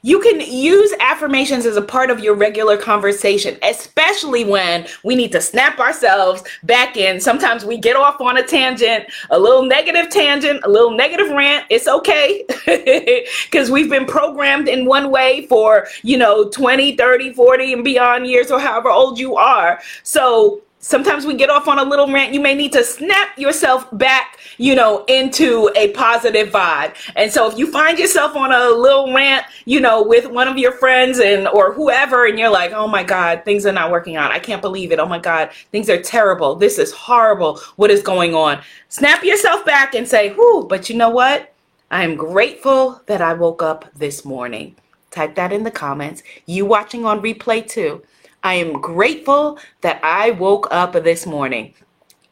You 0.08 0.20
can 0.20 0.40
use 0.40 0.94
affirmations 1.00 1.66
as 1.66 1.76
a 1.76 1.82
part 1.82 2.10
of 2.10 2.20
your 2.20 2.34
regular 2.34 2.78
conversation, 2.78 3.58
especially 3.62 4.42
when 4.42 4.86
we 5.04 5.14
need 5.14 5.32
to 5.32 5.40
snap 5.42 5.78
ourselves 5.78 6.42
back 6.62 6.96
in. 6.96 7.20
Sometimes 7.20 7.62
we 7.62 7.76
get 7.76 7.94
off 7.94 8.18
on 8.18 8.38
a 8.38 8.42
tangent, 8.42 9.04
a 9.28 9.38
little 9.38 9.64
negative 9.64 10.08
tangent, 10.08 10.60
a 10.64 10.70
little 10.70 10.92
negative 10.92 11.28
rant. 11.28 11.66
It's 11.68 11.86
okay 11.86 12.46
because 13.44 13.70
we've 13.70 13.90
been 13.90 14.06
programmed 14.06 14.66
in 14.66 14.86
one 14.86 15.10
way 15.10 15.44
for, 15.44 15.86
you 16.02 16.16
know, 16.16 16.48
20, 16.48 16.96
30, 16.96 17.34
40 17.34 17.72
and 17.74 17.84
beyond 17.84 18.26
years 18.26 18.50
or 18.50 18.58
however 18.58 18.88
old 18.88 19.18
you 19.18 19.36
are. 19.36 19.78
So 20.04 20.62
sometimes 20.80 21.26
we 21.26 21.34
get 21.34 21.50
off 21.50 21.68
on 21.68 21.78
a 21.78 21.84
little 21.84 22.10
rant. 22.10 22.32
You 22.32 22.40
may 22.40 22.54
need 22.54 22.72
to 22.72 22.84
snap 22.84 23.36
yourself 23.38 23.86
back, 23.96 24.38
you 24.58 24.74
know, 24.74 25.04
into 25.06 25.70
a 25.76 25.88
positive 25.92 26.50
vibe. 26.50 26.94
And 27.16 27.32
so 27.32 27.50
if 27.50 27.58
you 27.58 27.70
find 27.70 27.98
yourself 27.98 28.36
on 28.36 28.52
a 28.52 28.68
little 28.70 29.12
rant, 29.12 29.46
you 29.64 29.80
know, 29.80 30.02
with 30.02 30.26
one 30.30 30.48
of 30.48 30.58
your 30.58 30.72
friends 30.72 31.18
and 31.18 31.48
or 31.48 31.72
whoever, 31.72 32.26
and 32.26 32.38
you're 32.38 32.50
like, 32.50 32.72
oh 32.72 32.86
my 32.86 33.02
God, 33.02 33.44
things 33.44 33.66
are 33.66 33.72
not 33.72 33.90
working 33.90 34.16
out. 34.16 34.30
I 34.30 34.38
can't 34.38 34.62
believe 34.62 34.92
it. 34.92 34.98
Oh 34.98 35.06
my 35.06 35.18
God, 35.18 35.50
things 35.72 35.90
are 35.90 36.00
terrible. 36.00 36.54
This 36.54 36.78
is 36.78 36.92
horrible. 36.92 37.58
What 37.76 37.90
is 37.90 38.02
going 38.02 38.34
on? 38.34 38.62
Snap 38.88 39.24
yourself 39.24 39.64
back 39.64 39.94
and 39.94 40.06
say, 40.06 40.32
whoo, 40.34 40.66
but 40.68 40.88
you 40.88 40.96
know 40.96 41.10
what? 41.10 41.52
I 41.90 42.04
am 42.04 42.16
grateful 42.16 43.00
that 43.06 43.22
I 43.22 43.32
woke 43.32 43.62
up 43.62 43.90
this 43.94 44.24
morning. 44.24 44.76
Type 45.10 45.34
that 45.36 45.52
in 45.52 45.64
the 45.64 45.70
comments. 45.70 46.22
You 46.44 46.66
watching 46.66 47.06
on 47.06 47.22
replay 47.22 47.66
too. 47.66 48.02
I 48.42 48.54
am 48.54 48.80
grateful 48.80 49.58
that 49.80 50.00
I 50.02 50.30
woke 50.32 50.68
up 50.70 50.92
this 50.92 51.26
morning. 51.26 51.74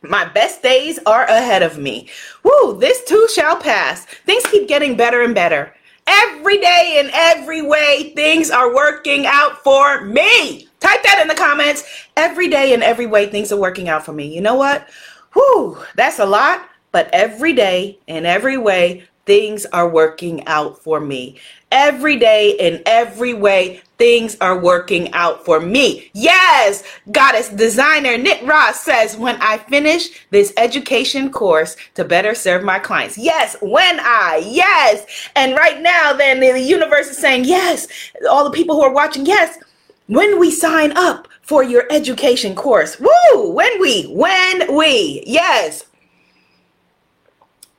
My 0.02 0.24
best 0.24 0.62
days 0.62 0.98
are 1.06 1.24
ahead 1.24 1.62
of 1.62 1.78
me. 1.78 2.08
Woo, 2.42 2.78
this 2.78 3.04
too 3.04 3.26
shall 3.34 3.56
pass. 3.56 4.04
Things 4.04 4.44
keep 4.46 4.68
getting 4.68 4.96
better 4.96 5.22
and 5.22 5.34
better. 5.34 5.74
Every 6.06 6.58
day 6.58 7.00
in 7.00 7.10
every 7.12 7.62
way, 7.62 8.12
things 8.14 8.50
are 8.50 8.72
working 8.72 9.26
out 9.26 9.64
for 9.64 10.02
me. 10.04 10.68
Type 10.78 11.02
that 11.02 11.18
in 11.20 11.26
the 11.26 11.34
comments. 11.34 11.82
Every 12.16 12.48
day 12.48 12.72
in 12.72 12.82
every 12.82 13.06
way, 13.06 13.26
things 13.26 13.50
are 13.50 13.58
working 13.58 13.88
out 13.88 14.04
for 14.04 14.12
me. 14.12 14.32
You 14.32 14.40
know 14.40 14.54
what? 14.54 14.88
Whoo, 15.34 15.78
that's 15.96 16.20
a 16.20 16.26
lot, 16.26 16.68
but 16.92 17.10
every 17.12 17.52
day 17.52 17.98
in 18.06 18.24
every 18.24 18.56
way, 18.56 19.04
things 19.26 19.66
are 19.66 19.88
working 19.88 20.46
out 20.46 20.82
for 20.82 21.00
me. 21.00 21.38
Every 21.72 22.16
day 22.16 22.52
in 22.58 22.82
every 22.86 23.34
way, 23.34 23.82
things 23.98 24.36
are 24.40 24.58
working 24.58 25.12
out 25.12 25.44
for 25.44 25.58
me. 25.58 26.10
Yes, 26.14 26.84
goddess 27.10 27.48
designer 27.48 28.16
Nick 28.16 28.46
Ross 28.46 28.80
says, 28.80 29.16
when 29.16 29.36
I 29.40 29.58
finish 29.58 30.08
this 30.30 30.52
education 30.56 31.30
course 31.30 31.76
to 31.94 32.04
better 32.04 32.34
serve 32.34 32.62
my 32.62 32.78
clients. 32.78 33.18
Yes, 33.18 33.56
when 33.60 33.98
I, 34.00 34.42
yes. 34.46 35.28
And 35.34 35.54
right 35.54 35.80
now, 35.82 36.12
then 36.12 36.40
the 36.40 36.60
universe 36.60 37.08
is 37.08 37.18
saying, 37.18 37.44
yes, 37.44 37.88
all 38.30 38.44
the 38.44 38.50
people 38.50 38.76
who 38.76 38.82
are 38.82 38.94
watching, 38.94 39.26
yes, 39.26 39.58
when 40.06 40.38
we 40.38 40.52
sign 40.52 40.96
up 40.96 41.26
for 41.42 41.64
your 41.64 41.86
education 41.90 42.54
course. 42.54 43.00
Woo! 43.00 43.50
When 43.50 43.80
we, 43.80 44.04
when 44.04 44.74
we, 44.76 45.24
yes. 45.26 45.84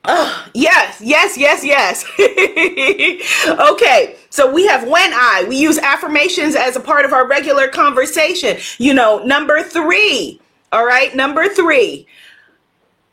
Oh, 0.04 0.46
yes, 0.54 1.00
yes, 1.02 1.36
yes, 1.36 1.64
yes. 1.64 2.04
okay, 3.72 4.16
so 4.30 4.50
we 4.52 4.66
have 4.66 4.88
when 4.88 5.12
I. 5.12 5.44
We 5.48 5.56
use 5.56 5.78
affirmations 5.78 6.54
as 6.54 6.76
a 6.76 6.80
part 6.80 7.04
of 7.04 7.12
our 7.12 7.26
regular 7.26 7.68
conversation. 7.68 8.56
You 8.78 8.94
know, 8.94 9.18
number 9.24 9.62
three. 9.62 10.40
All 10.72 10.86
right, 10.86 11.14
number 11.14 11.48
three. 11.48 12.06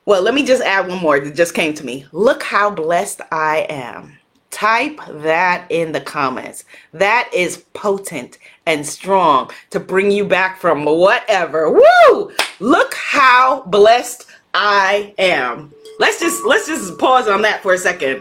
Well, 0.05 0.21
let 0.21 0.35
me 0.35 0.45
just 0.45 0.61
add 0.61 0.87
one 0.87 1.01
more 1.01 1.19
that 1.19 1.35
just 1.35 1.55
came 1.55 1.73
to 1.73 1.85
me. 1.85 2.05
Look 2.11 2.43
how 2.43 2.69
blessed 2.69 3.21
I 3.31 3.65
am. 3.69 4.17
Type 4.51 4.99
that 5.09 5.65
in 5.69 5.91
the 5.91 5.99
comments. 5.99 6.63
That 6.93 7.29
is 7.33 7.65
potent 7.73 8.37
and 8.65 8.85
strong 8.85 9.49
to 9.71 9.79
bring 9.81 10.11
you 10.11 10.23
back 10.23 10.59
from 10.61 10.85
whatever. 10.85 11.69
Woo! 11.71 12.31
Look 12.59 12.93
how 12.93 13.63
blessed 13.63 14.27
I 14.53 15.13
am. 15.17 15.74
Let's 15.97 16.19
just 16.19 16.43
let's 16.45 16.67
just 16.67 16.97
pause 16.97 17.27
on 17.29 17.41
that 17.43 17.63
for 17.63 17.73
a 17.73 17.77
second. 17.77 18.19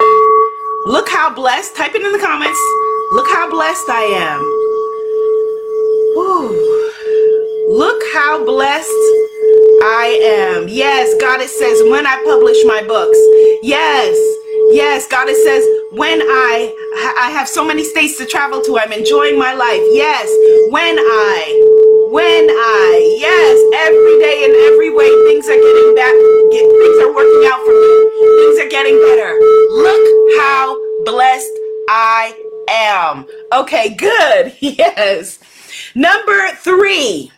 Look 0.86 1.08
how 1.08 1.34
blessed. 1.34 1.74
Type 1.74 1.94
it 1.94 2.02
in 2.02 2.12
the 2.12 2.18
comments. 2.18 2.60
Look 3.12 3.26
how 3.28 3.50
blessed 3.50 3.88
I 3.88 4.02
am. 4.14 4.40
Woo. 6.14 7.76
Look 7.76 8.00
how 8.12 8.44
blessed 8.44 8.88
I 9.82 10.20
am. 10.22 10.68
Yes, 10.68 11.14
God 11.20 11.40
it 11.40 11.50
says 11.50 11.82
when 11.90 12.06
I 12.06 12.22
publish 12.24 12.58
my 12.64 12.82
books. 12.86 13.18
Yes. 13.62 14.14
Yes, 14.70 15.08
God 15.08 15.28
it 15.28 15.36
says 15.42 15.66
when 15.90 16.20
I 16.22 16.74
I 17.18 17.30
have 17.32 17.48
so 17.48 17.66
many 17.66 17.82
states 17.82 18.16
to 18.18 18.26
travel 18.26 18.62
to, 18.62 18.78
I'm 18.78 18.92
enjoying 18.92 19.36
my 19.36 19.52
life. 19.52 19.82
Yes, 19.90 20.30
when 20.70 20.96
I 20.96 21.94
when 22.14 22.46
I, 22.46 23.18
yes, 23.18 23.58
every 23.90 24.16
day 24.22 24.46
in 24.46 24.54
every 24.70 24.94
way, 24.94 25.10
things 25.26 25.50
are 25.50 25.58
getting 25.58 25.94
back, 25.98 26.14
get, 26.54 26.62
getting 28.74 28.98
better. 28.98 29.38
Look 29.70 30.40
how 30.40 31.04
blessed 31.04 31.52
I 31.88 32.34
am. 32.68 33.26
Okay, 33.52 33.94
good. 33.94 34.56
Yes. 34.60 35.38
Number 35.94 36.48
three, 36.56 37.30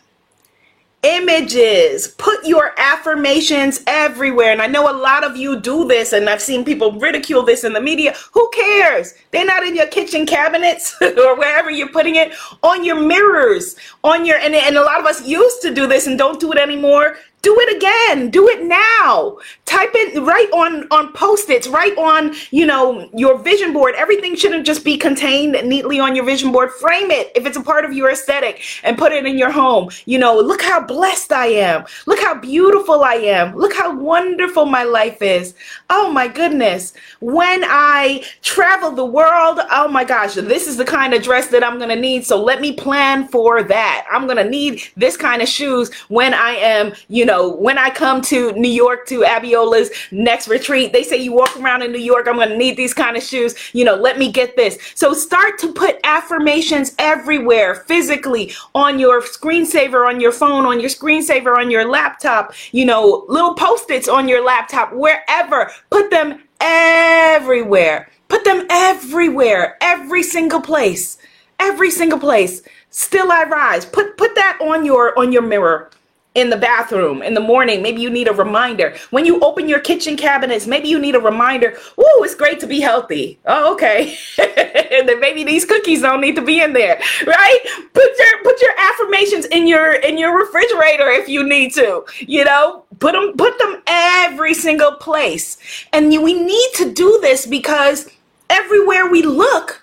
images. 1.02 2.09
Put 2.09 2.47
your 2.47 2.73
affirmations 2.78 3.83
everywhere. 3.87 4.50
And 4.52 4.62
I 4.62 4.66
know 4.66 4.90
a 4.90 4.97
lot 4.97 5.25
of 5.25 5.37
you 5.37 5.61
do 5.61 5.87
this, 5.87 6.14
and 6.14 6.31
I've 6.31 6.40
seen 6.40 6.64
people 6.64 6.93
ridicule 6.93 7.43
this 7.43 7.64
in 7.64 7.75
the 7.75 7.81
media. 7.81 8.14
Who 8.33 8.49
cares? 8.55 9.12
They're 9.31 9.45
not 9.45 9.66
in 9.66 9.76
your 9.76 9.88
kitchen 9.88 10.25
cabinets 10.25 10.97
or 11.02 11.37
wherever 11.37 11.71
you're 11.71 11.90
putting 11.90 12.16
it, 12.16 12.33
on 12.62 12.83
your 12.83 12.99
mirrors, 12.99 13.76
on 14.02 14.25
your, 14.25 14.38
and, 14.38 14.55
and 14.55 14.76
a 14.76 14.83
lot 14.83 15.00
of 15.00 15.07
us 15.07 15.26
used 15.26 15.61
to 15.62 15.75
do 15.75 15.87
this 15.87 16.07
and 16.07 16.16
don't 16.16 16.40
do 16.40 16.52
it 16.52 16.59
anymore 16.59 17.16
do 17.47 17.57
it 17.61 17.76
again. 17.76 18.29
Do 18.29 18.49
it 18.49 18.65
now. 18.65 19.38
Type 19.67 19.91
it 19.95 20.21
right 20.21 20.50
on 20.53 20.88
on 20.91 21.12
post-its, 21.12 21.69
right 21.69 21.97
on, 21.97 22.35
you 22.50 22.67
know, 22.67 23.09
your 23.15 23.38
vision 23.38 23.73
board. 23.73 23.95
Everything 23.97 24.35
shouldn't 24.35 24.67
just 24.67 24.85
be 24.85 24.97
contained 24.97 25.53
neatly 25.65 26.00
on 26.00 26.17
your 26.17 26.25
vision 26.25 26.50
board. 26.50 26.73
Frame 26.73 27.12
it 27.12 27.31
if 27.37 27.47
it's 27.47 27.57
a 27.57 27.62
part 27.62 27.85
of 27.85 27.93
your 27.93 28.11
aesthetic 28.11 28.65
and 28.83 28.99
put 28.99 29.12
it 29.12 29.26
in 29.26 29.38
your 29.38 29.53
home. 29.53 29.91
You 30.07 30.19
know, 30.19 30.37
look 30.41 30.61
how 30.61 30.85
blessed 30.85 31.31
I 31.31 31.47
am. 31.47 31.85
Look 32.07 32.19
how 32.19 32.35
beautiful 32.35 33.05
I 33.05 33.15
am. 33.15 33.55
Look 33.55 33.75
how 33.75 33.97
wonderful 33.97 34.67
my 34.67 34.83
life 34.83 35.23
is. 35.23 35.55
Oh 35.88 36.11
my 36.11 36.26
goodness. 36.26 36.95
When 37.21 37.62
I 37.65 38.25
travel 38.43 38.91
the 38.91 39.07
world, 39.07 39.61
oh 39.71 39.87
my 39.87 40.03
gosh, 40.03 40.35
this 40.35 40.67
is 40.67 40.79
the 40.79 40.85
kind 40.85 41.15
of 41.15 41.23
dress 41.23 41.47
that 41.49 41.62
I'm 41.62 41.79
to 41.79 41.95
need. 41.95 42.26
So 42.26 42.43
let 42.43 42.61
me 42.61 42.73
plan 42.73 43.29
for 43.29 43.62
that. 43.62 44.05
I'm 44.11 44.26
to 44.26 44.43
need 44.43 44.83
this 44.97 45.17
kind 45.17 45.43
of 45.43 45.49
shoes 45.49 45.93
when 46.09 46.35
I 46.35 46.50
am, 46.57 46.93
you 47.07 47.25
know, 47.25 47.36
when 47.43 47.78
I 47.78 47.90
come 47.90 48.21
to 48.23 48.52
New 48.52 48.71
York 48.71 49.07
to 49.07 49.21
Abiola's 49.21 49.90
next 50.11 50.49
retreat. 50.49 50.93
They 50.93 51.02
say 51.02 51.16
you 51.16 51.33
walk 51.33 51.57
around 51.57 51.83
in 51.83 51.93
New 51.93 51.99
York, 51.99 52.26
I'm 52.28 52.37
going 52.37 52.50
to 52.50 52.57
need 52.57 52.76
these 52.76 52.95
kind 52.95 53.16
of 53.16 53.23
shoes. 53.23 53.55
You 53.73 53.85
know, 53.85 53.95
let 53.95 54.19
me 54.19 54.31
get 54.31 54.57
this. 54.57 54.78
So 54.95 55.12
start 55.12 55.59
to 55.61 55.73
put 55.73 55.99
affirmations 56.05 56.95
everywhere 56.99 57.75
physically 57.75 58.52
on 58.75 58.99
your 58.99 59.23
screensaver 59.23 60.07
on 60.09 60.21
your 60.21 60.33
phone, 60.33 60.64
on 60.66 60.81
your 60.81 60.90
screensaver 60.90 61.57
on 61.57 61.71
your 61.71 61.88
laptop, 61.88 62.55
you 62.73 62.85
know, 62.85 63.25
little 63.28 63.55
post-its 63.55 64.09
on 64.09 64.28
your 64.28 64.45
laptop, 64.45 64.93
wherever. 64.93 65.71
Put 65.90 66.11
them 66.11 66.43
everywhere. 66.61 68.11
Put 68.28 68.45
them 68.45 68.66
everywhere, 68.71 69.76
every 69.81 70.23
single 70.23 70.61
place, 70.61 71.19
every 71.61 71.90
single 71.90 72.19
place. 72.19 72.62
Still 72.90 73.31
I 73.31 73.45
rise. 73.45 73.85
Put 73.87 74.16
put 74.16 74.35
that 74.35 74.59
on 74.61 74.85
your 74.85 75.16
on 75.19 75.31
your 75.31 75.43
mirror 75.43 75.90
in 76.37 76.50
the 76.50 76.57
bathroom 76.57 77.23
in 77.23 77.33
the 77.35 77.40
morning. 77.40 77.83
Maybe 77.83 78.02
you 78.02 78.11
need 78.11 78.28
a 78.28 78.33
reminder. 78.33 78.95
When 79.11 79.25
you 79.25 79.40
open 79.40 79.69
your 79.69 79.81
kitchen 79.81 80.16
cabinets, 80.16 80.66
maybe 80.66 80.87
you 80.87 80.99
need 80.99 81.14
a 81.14 81.21
reminder. 81.21 81.76
Oh, 81.99 82.23
it's 82.25 82.35
great 82.35 82.61
to 82.61 82.66
be 82.66 82.78
healthy. 82.78 83.38
Oh, 83.47 83.73
okay. 83.73 84.16
and 84.38 85.09
then 85.09 85.19
maybe 85.19 85.43
these 85.45 85.64
cookies 85.64 86.02
don't 86.02 86.21
need 86.21 86.37
to 86.37 86.43
be 86.43 86.61
in 86.61 86.75
there, 86.75 87.00
right? 87.26 87.59
Put 87.95 88.19
your 88.19 88.43
put 88.45 88.61
your 88.61 88.73
affirmations 88.78 89.47
in 89.47 89.66
your 89.66 89.95
in 89.95 90.19
your 90.19 90.38
refrigerator 90.38 91.09
if 91.11 91.26
you 91.26 91.43
need 91.43 91.73
to. 91.75 92.05
You 92.21 92.45
know, 92.45 92.85
put 92.99 93.12
them 93.12 93.33
put 93.37 93.59
them 93.59 93.83
every 93.87 94.52
single 94.52 94.93
place. 94.93 95.57
And 95.95 96.11
we 96.11 96.35
need 96.35 96.71
to 96.75 96.93
do 96.93 97.19
this 97.23 97.47
because 97.47 98.11
everywhere 98.50 99.09
we 99.09 99.23
look, 99.23 99.83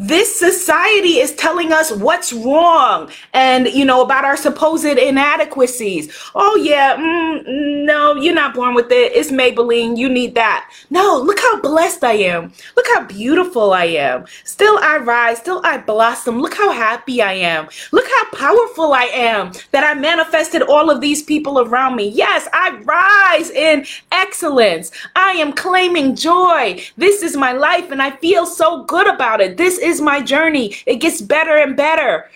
this 0.00 0.38
society 0.38 1.18
is 1.18 1.34
telling 1.34 1.74
us 1.74 1.92
what's 1.92 2.32
wrong 2.32 3.10
and 3.34 3.68
you 3.68 3.84
know 3.84 4.00
about 4.02 4.24
our 4.24 4.36
supposed 4.36 4.86
inadequacies. 4.86 6.10
Oh 6.34 6.56
yeah 6.56 6.96
mm, 6.96 7.84
no 7.84 8.14
you're 8.14 8.34
not 8.34 8.54
born 8.54 8.72
with 8.72 8.90
it. 8.90 9.12
It's 9.14 9.30
maybelline. 9.30 9.98
You 9.98 10.08
need 10.08 10.34
that. 10.36 10.72
No 10.88 11.18
look 11.18 11.38
how 11.38 11.60
blessed 11.60 12.02
i 12.02 12.14
am. 12.14 12.50
Look 12.76 12.86
how 12.88 13.04
beautiful 13.04 13.74
i 13.74 13.84
am. 13.84 14.24
Still 14.44 14.78
i 14.78 14.96
rise. 14.96 15.36
Still 15.36 15.60
i 15.64 15.76
blossom. 15.76 16.40
Look 16.40 16.54
how 16.54 16.72
happy 16.72 17.20
i 17.20 17.34
am. 17.34 17.68
Look 17.92 18.06
how 18.08 18.30
powerful 18.30 18.94
i 18.94 19.04
am 19.12 19.52
that 19.72 19.84
i 19.84 19.92
manifested 19.92 20.62
all 20.62 20.88
of 20.88 21.02
these 21.02 21.22
people 21.22 21.60
around 21.60 21.96
me. 21.96 22.08
Yes 22.08 22.48
i 22.54 22.70
rise 22.84 23.50
in 23.50 23.84
excellence. 24.12 24.92
I 25.14 25.32
am 25.32 25.52
claiming 25.52 26.16
joy. 26.16 26.82
This 26.96 27.22
is 27.22 27.36
my 27.36 27.52
life 27.52 27.90
and 27.90 28.00
i 28.00 28.12
feel 28.12 28.46
so 28.46 28.84
good 28.84 29.06
about 29.06 29.42
it. 29.42 29.58
This 29.58 29.76
is 29.76 29.89
is 29.90 30.00
my 30.00 30.22
journey. 30.22 30.76
It 30.86 30.96
gets 30.96 31.20
better 31.20 31.56
and 31.56 31.76
better. 31.76 32.30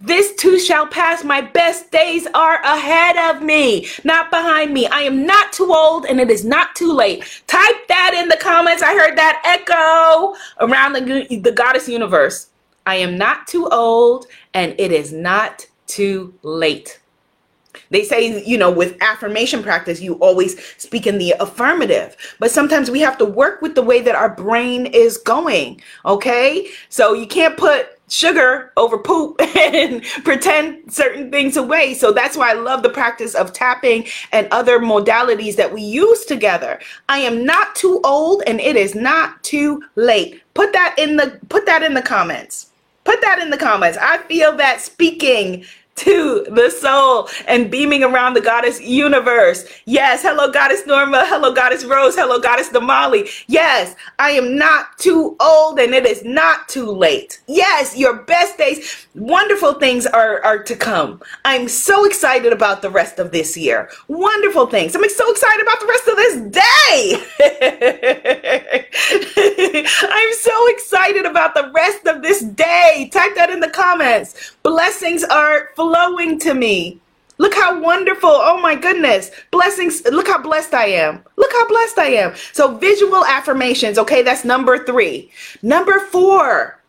This 0.00 0.34
too 0.34 0.58
shall 0.58 0.86
pass. 0.86 1.24
My 1.24 1.40
best 1.40 1.90
days 1.90 2.26
are 2.34 2.60
ahead 2.62 3.16
of 3.16 3.42
me, 3.42 3.88
not 4.04 4.30
behind 4.30 4.74
me. 4.74 4.86
I 4.88 5.00
am 5.00 5.24
not 5.24 5.54
too 5.54 5.72
old 5.74 6.04
and 6.04 6.20
it 6.20 6.30
is 6.30 6.44
not 6.44 6.74
too 6.74 6.92
late. 6.92 7.24
Type 7.46 7.88
that 7.88 8.12
in 8.14 8.28
the 8.28 8.36
comments. 8.36 8.82
I 8.82 8.92
heard 8.92 9.16
that 9.16 9.40
echo 9.46 10.34
around 10.60 10.92
the, 10.92 11.38
the 11.38 11.52
goddess 11.52 11.88
universe. 11.88 12.48
I 12.84 12.96
am 12.96 13.16
not 13.16 13.46
too 13.46 13.68
old 13.68 14.26
and 14.52 14.74
it 14.78 14.92
is 14.92 15.12
not 15.12 15.66
too 15.86 16.34
late. 16.42 17.00
They 17.90 18.04
say, 18.04 18.44
you 18.44 18.58
know, 18.58 18.70
with 18.70 18.96
affirmation 19.00 19.62
practice, 19.62 20.00
you 20.00 20.14
always 20.14 20.56
speak 20.76 21.06
in 21.06 21.18
the 21.18 21.34
affirmative, 21.40 22.16
but 22.38 22.50
sometimes 22.50 22.90
we 22.90 23.00
have 23.00 23.18
to 23.18 23.24
work 23.24 23.62
with 23.62 23.74
the 23.74 23.82
way 23.82 24.00
that 24.02 24.14
our 24.14 24.30
brain 24.30 24.86
is 24.86 25.18
going. 25.18 25.80
Okay. 26.04 26.68
So 26.88 27.14
you 27.14 27.26
can't 27.26 27.56
put 27.56 27.96
sugar 28.08 28.72
over 28.76 28.98
poop 28.98 29.40
and 29.56 30.02
pretend 30.24 30.92
certain 30.92 31.30
things 31.30 31.56
away. 31.56 31.94
So 31.94 32.12
that's 32.12 32.36
why 32.36 32.50
I 32.50 32.54
love 32.54 32.82
the 32.82 32.90
practice 32.90 33.34
of 33.34 33.52
tapping 33.52 34.06
and 34.32 34.48
other 34.50 34.78
modalities 34.78 35.56
that 35.56 35.72
we 35.72 35.82
use 35.82 36.24
together. 36.24 36.80
I 37.08 37.18
am 37.18 37.44
not 37.44 37.74
too 37.74 38.00
old 38.04 38.42
and 38.46 38.60
it 38.60 38.76
is 38.76 38.94
not 38.94 39.42
too 39.42 39.82
late. 39.96 40.42
Put 40.54 40.72
that 40.72 40.94
in 40.98 41.16
the 41.16 41.38
put 41.48 41.66
that 41.66 41.82
in 41.82 41.94
the 41.94 42.02
comments. 42.02 42.70
Put 43.04 43.20
that 43.20 43.40
in 43.40 43.50
the 43.50 43.56
comments. 43.56 43.98
I 44.00 44.18
feel 44.18 44.56
that 44.56 44.80
speaking 44.80 45.64
to 45.96 46.46
the 46.50 46.70
soul 46.70 47.28
and 47.48 47.70
beaming 47.70 48.04
around 48.04 48.34
the 48.34 48.40
goddess 48.40 48.80
universe. 48.80 49.64
Yes, 49.86 50.22
hello, 50.22 50.50
goddess 50.50 50.86
Norma. 50.86 51.24
Hello, 51.26 51.52
goddess 51.52 51.84
Rose. 51.84 52.14
Hello, 52.14 52.38
goddess 52.38 52.68
Damali. 52.68 53.44
Yes, 53.48 53.96
I 54.18 54.30
am 54.30 54.56
not 54.56 54.98
too 54.98 55.36
old 55.40 55.78
and 55.78 55.94
it 55.94 56.06
is 56.06 56.24
not 56.24 56.68
too 56.68 56.90
late. 56.90 57.40
Yes, 57.46 57.96
your 57.96 58.22
best 58.24 58.58
days, 58.58 59.06
wonderful 59.14 59.74
things 59.74 60.06
are, 60.06 60.42
are 60.44 60.62
to 60.62 60.76
come. 60.76 61.22
I'm 61.44 61.68
so 61.68 62.04
excited 62.04 62.52
about 62.52 62.82
the 62.82 62.90
rest 62.90 63.18
of 63.18 63.32
this 63.32 63.56
year. 63.56 63.90
Wonderful 64.08 64.66
things. 64.66 64.94
I'm 64.94 65.08
so 65.08 65.30
excited 65.30 65.62
about 65.62 65.80
the 65.80 65.86
rest 65.86 66.08
of 66.08 66.16
this 66.16 66.36
day. 66.52 67.24
I'm 70.10 70.32
so 70.34 70.68
excited 70.68 71.26
about 71.26 71.54
the 71.54 71.70
rest 71.74 72.06
of 72.06 72.22
this 72.22 72.42
day. 72.42 73.08
Type 73.12 73.34
that 73.36 73.50
in 73.50 73.60
the 73.60 73.70
comments. 73.70 74.54
Blessings 74.62 75.24
are 75.24 75.70
flowing 75.86 76.38
to 76.40 76.54
me. 76.54 76.98
Look 77.38 77.54
how 77.54 77.80
wonderful. 77.80 78.30
Oh 78.30 78.60
my 78.60 78.74
goodness. 78.74 79.30
Blessings. 79.50 80.02
Look 80.06 80.26
how 80.26 80.42
blessed 80.42 80.74
I 80.74 80.86
am. 80.86 81.22
Look 81.36 81.52
how 81.52 81.68
blessed 81.68 81.98
I 81.98 82.06
am. 82.06 82.34
So, 82.52 82.76
visual 82.76 83.24
affirmations. 83.24 83.98
Okay, 83.98 84.22
that's 84.22 84.44
number 84.44 84.84
three. 84.84 85.30
Number 85.62 86.00
four. 86.00 86.80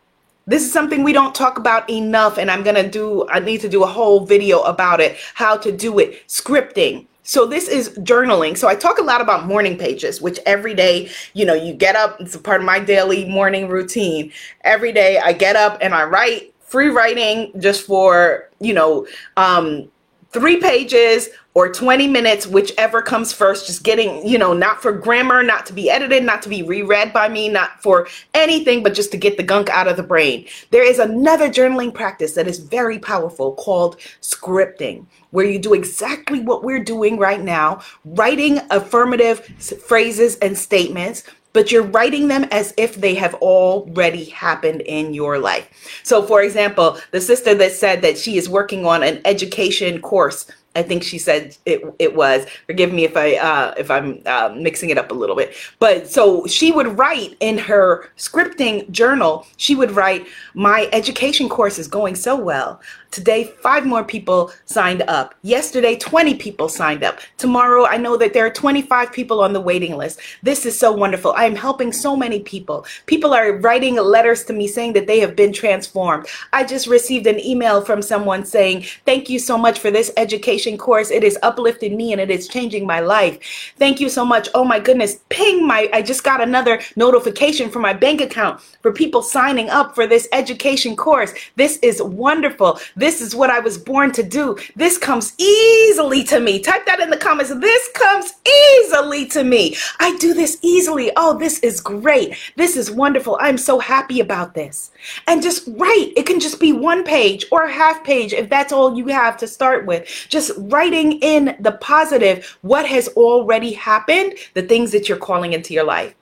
This 0.46 0.64
is 0.64 0.72
something 0.72 1.02
we 1.02 1.12
don't 1.12 1.34
talk 1.34 1.58
about 1.58 1.88
enough, 1.90 2.38
and 2.38 2.50
I'm 2.50 2.64
to 2.64 2.88
do, 2.88 3.28
I 3.28 3.38
need 3.38 3.60
to 3.60 3.68
do 3.68 3.84
a 3.84 3.86
whole 3.86 4.24
video 4.24 4.62
about 4.62 4.98
it, 4.98 5.18
how 5.34 5.58
to 5.58 5.70
do 5.70 5.98
it. 5.98 6.26
Scripting. 6.26 7.06
So 7.22 7.44
this 7.44 7.68
is 7.68 7.90
journaling. 7.98 8.56
So 8.56 8.66
I 8.66 8.74
talk 8.74 8.96
a 8.96 9.02
lot 9.02 9.20
about 9.20 9.44
morning 9.44 9.76
pages, 9.76 10.22
which 10.22 10.40
every 10.46 10.74
day, 10.74 11.10
you 11.34 11.44
know, 11.44 11.52
you 11.52 11.74
get 11.74 11.94
up, 11.94 12.18
it's 12.18 12.34
a 12.34 12.38
part 12.38 12.62
of 12.62 12.64
my 12.64 12.80
daily 12.80 13.26
morning 13.26 13.68
routine. 13.68 14.32
Every 14.64 14.92
day 14.92 15.18
I 15.22 15.34
get 15.34 15.54
up 15.54 15.76
and 15.82 15.94
I 15.94 16.04
write 16.04 16.54
free 16.68 16.88
writing 16.88 17.52
just 17.58 17.86
for, 17.86 18.48
you 18.60 18.74
know, 18.74 19.06
um, 19.36 19.88
three 20.30 20.60
pages 20.60 21.30
or 21.54 21.72
20 21.72 22.06
minutes, 22.06 22.46
whichever 22.46 23.02
comes 23.02 23.32
first, 23.32 23.66
just 23.66 23.82
getting, 23.82 24.24
you 24.24 24.38
know, 24.38 24.52
not 24.52 24.80
for 24.80 24.92
grammar, 24.92 25.42
not 25.42 25.66
to 25.66 25.72
be 25.72 25.90
edited, 25.90 26.22
not 26.22 26.42
to 26.42 26.48
be 26.48 26.62
reread 26.62 27.12
by 27.12 27.28
me, 27.28 27.48
not 27.48 27.82
for 27.82 28.06
anything, 28.34 28.82
but 28.82 28.94
just 28.94 29.10
to 29.10 29.16
get 29.16 29.36
the 29.36 29.42
gunk 29.42 29.68
out 29.70 29.88
of 29.88 29.96
the 29.96 30.02
brain. 30.02 30.46
There 30.70 30.84
is 30.84 30.98
another 30.98 31.48
journaling 31.48 31.92
practice 31.92 32.34
that 32.34 32.46
is 32.46 32.58
very 32.58 32.98
powerful 32.98 33.54
called 33.54 33.98
scripting, 34.20 35.06
where 35.30 35.46
you 35.46 35.58
do 35.58 35.74
exactly 35.74 36.40
what 36.40 36.62
we're 36.62 36.84
doing 36.84 37.18
right 37.18 37.42
now, 37.42 37.80
writing 38.04 38.60
affirmative 38.70 39.40
phrases 39.86 40.36
and 40.36 40.56
statements 40.56 41.24
but 41.52 41.72
you're 41.72 41.82
writing 41.82 42.28
them 42.28 42.44
as 42.50 42.74
if 42.76 42.96
they 42.96 43.14
have 43.14 43.34
already 43.34 44.24
happened 44.26 44.82
in 44.82 45.14
your 45.14 45.38
life. 45.38 45.68
So, 46.02 46.22
for 46.22 46.42
example, 46.42 46.98
the 47.10 47.20
sister 47.20 47.54
that 47.54 47.72
said 47.72 48.02
that 48.02 48.18
she 48.18 48.36
is 48.36 48.48
working 48.48 48.86
on 48.86 49.02
an 49.02 49.20
education 49.24 50.00
course 50.00 50.46
I 50.78 50.82
think 50.82 51.02
she 51.02 51.18
said 51.18 51.56
it 51.66 51.82
it 51.98 52.14
was. 52.14 52.46
Forgive 52.66 52.92
me 52.92 53.04
if 53.04 53.16
I 53.16 53.36
uh, 53.36 53.74
if 53.76 53.90
I'm 53.90 54.22
uh, 54.26 54.54
mixing 54.56 54.90
it 54.90 54.98
up 54.98 55.10
a 55.10 55.14
little 55.14 55.36
bit. 55.36 55.54
But 55.78 56.08
so 56.08 56.46
she 56.46 56.70
would 56.72 56.98
write 56.98 57.36
in 57.40 57.58
her 57.58 58.10
scripting 58.16 58.88
journal. 58.90 59.46
She 59.56 59.74
would 59.74 59.90
write, 59.90 60.26
"My 60.54 60.88
education 60.92 61.48
course 61.48 61.78
is 61.78 61.88
going 61.88 62.14
so 62.14 62.36
well. 62.36 62.80
Today, 63.10 63.44
five 63.62 63.86
more 63.86 64.04
people 64.04 64.52
signed 64.66 65.02
up. 65.02 65.34
Yesterday, 65.42 65.96
20 65.96 66.34
people 66.34 66.68
signed 66.68 67.02
up. 67.02 67.20
Tomorrow, 67.38 67.86
I 67.86 67.96
know 67.96 68.18
that 68.18 68.34
there 68.34 68.44
are 68.44 68.50
25 68.50 69.12
people 69.12 69.40
on 69.40 69.54
the 69.54 69.60
waiting 69.60 69.96
list. 69.96 70.20
This 70.42 70.66
is 70.66 70.78
so 70.78 70.92
wonderful. 70.92 71.32
I 71.32 71.46
am 71.46 71.56
helping 71.56 71.90
so 71.90 72.14
many 72.14 72.40
people. 72.40 72.84
People 73.06 73.32
are 73.32 73.56
writing 73.56 73.96
letters 73.96 74.44
to 74.44 74.52
me 74.52 74.68
saying 74.68 74.92
that 74.92 75.06
they 75.06 75.20
have 75.20 75.34
been 75.34 75.54
transformed. 75.54 76.26
I 76.52 76.64
just 76.64 76.86
received 76.86 77.26
an 77.26 77.40
email 77.40 77.80
from 77.82 78.02
someone 78.02 78.44
saying, 78.44 78.84
Thank 79.06 79.30
you 79.30 79.38
so 79.38 79.56
much 79.56 79.78
for 79.78 79.90
this 79.90 80.12
education 80.18 80.67
course. 80.76 81.10
It 81.10 81.24
is 81.24 81.38
uplifting 81.42 81.96
me 81.96 82.12
and 82.12 82.20
it 82.20 82.30
is 82.30 82.48
changing 82.48 82.86
my 82.86 83.00
life. 83.00 83.38
Thank 83.78 84.00
you 84.00 84.08
so 84.08 84.24
much. 84.24 84.48
Oh 84.54 84.64
my 84.64 84.80
goodness. 84.80 85.20
Ping 85.28 85.66
my, 85.66 85.88
I 85.92 86.02
just 86.02 86.24
got 86.24 86.42
another 86.42 86.80
notification 86.96 87.70
from 87.70 87.82
my 87.82 87.92
bank 87.92 88.20
account 88.20 88.60
for 88.82 88.92
people 88.92 89.22
signing 89.22 89.70
up 89.70 89.94
for 89.94 90.06
this 90.06 90.28
education 90.32 90.96
course. 90.96 91.32
This 91.56 91.78
is 91.78 92.02
wonderful. 92.02 92.80
This 92.96 93.20
is 93.20 93.34
what 93.34 93.50
I 93.50 93.60
was 93.60 93.78
born 93.78 94.12
to 94.12 94.22
do. 94.22 94.56
This 94.76 94.98
comes 94.98 95.34
easily 95.38 96.24
to 96.24 96.40
me. 96.40 96.60
Type 96.60 96.84
that 96.86 97.00
in 97.00 97.10
the 97.10 97.16
comments. 97.16 97.54
This 97.54 97.88
comes 97.94 98.34
easily 98.80 99.26
to 99.26 99.44
me. 99.44 99.76
I 100.00 100.16
do 100.18 100.34
this 100.34 100.58
easily. 100.62 101.12
Oh, 101.16 101.38
this 101.38 101.60
is 101.60 101.80
great. 101.80 102.36
This 102.56 102.76
is 102.76 102.90
wonderful. 102.90 103.38
I'm 103.40 103.58
so 103.58 103.78
happy 103.78 104.20
about 104.20 104.54
this. 104.54 104.90
And 105.26 105.42
just 105.42 105.68
write. 105.76 106.12
It 106.16 106.26
can 106.26 106.40
just 106.40 106.58
be 106.60 106.72
one 106.72 107.04
page 107.04 107.44
or 107.52 107.64
a 107.64 107.72
half 107.72 108.02
page 108.04 108.32
if 108.32 108.48
that's 108.48 108.72
all 108.72 108.96
you 108.96 109.06
have 109.06 109.36
to 109.38 109.46
start 109.46 109.86
with. 109.86 110.08
Just 110.28 110.57
writing 110.58 111.12
in 111.20 111.56
the 111.60 111.72
positive, 111.72 112.58
what 112.62 112.86
has 112.86 113.08
already 113.08 113.72
happened, 113.72 114.34
the 114.54 114.62
things 114.62 114.92
that 114.92 115.08
you're 115.08 115.18
calling 115.18 115.52
into 115.52 115.74
your 115.74 115.84
life. 115.84 116.14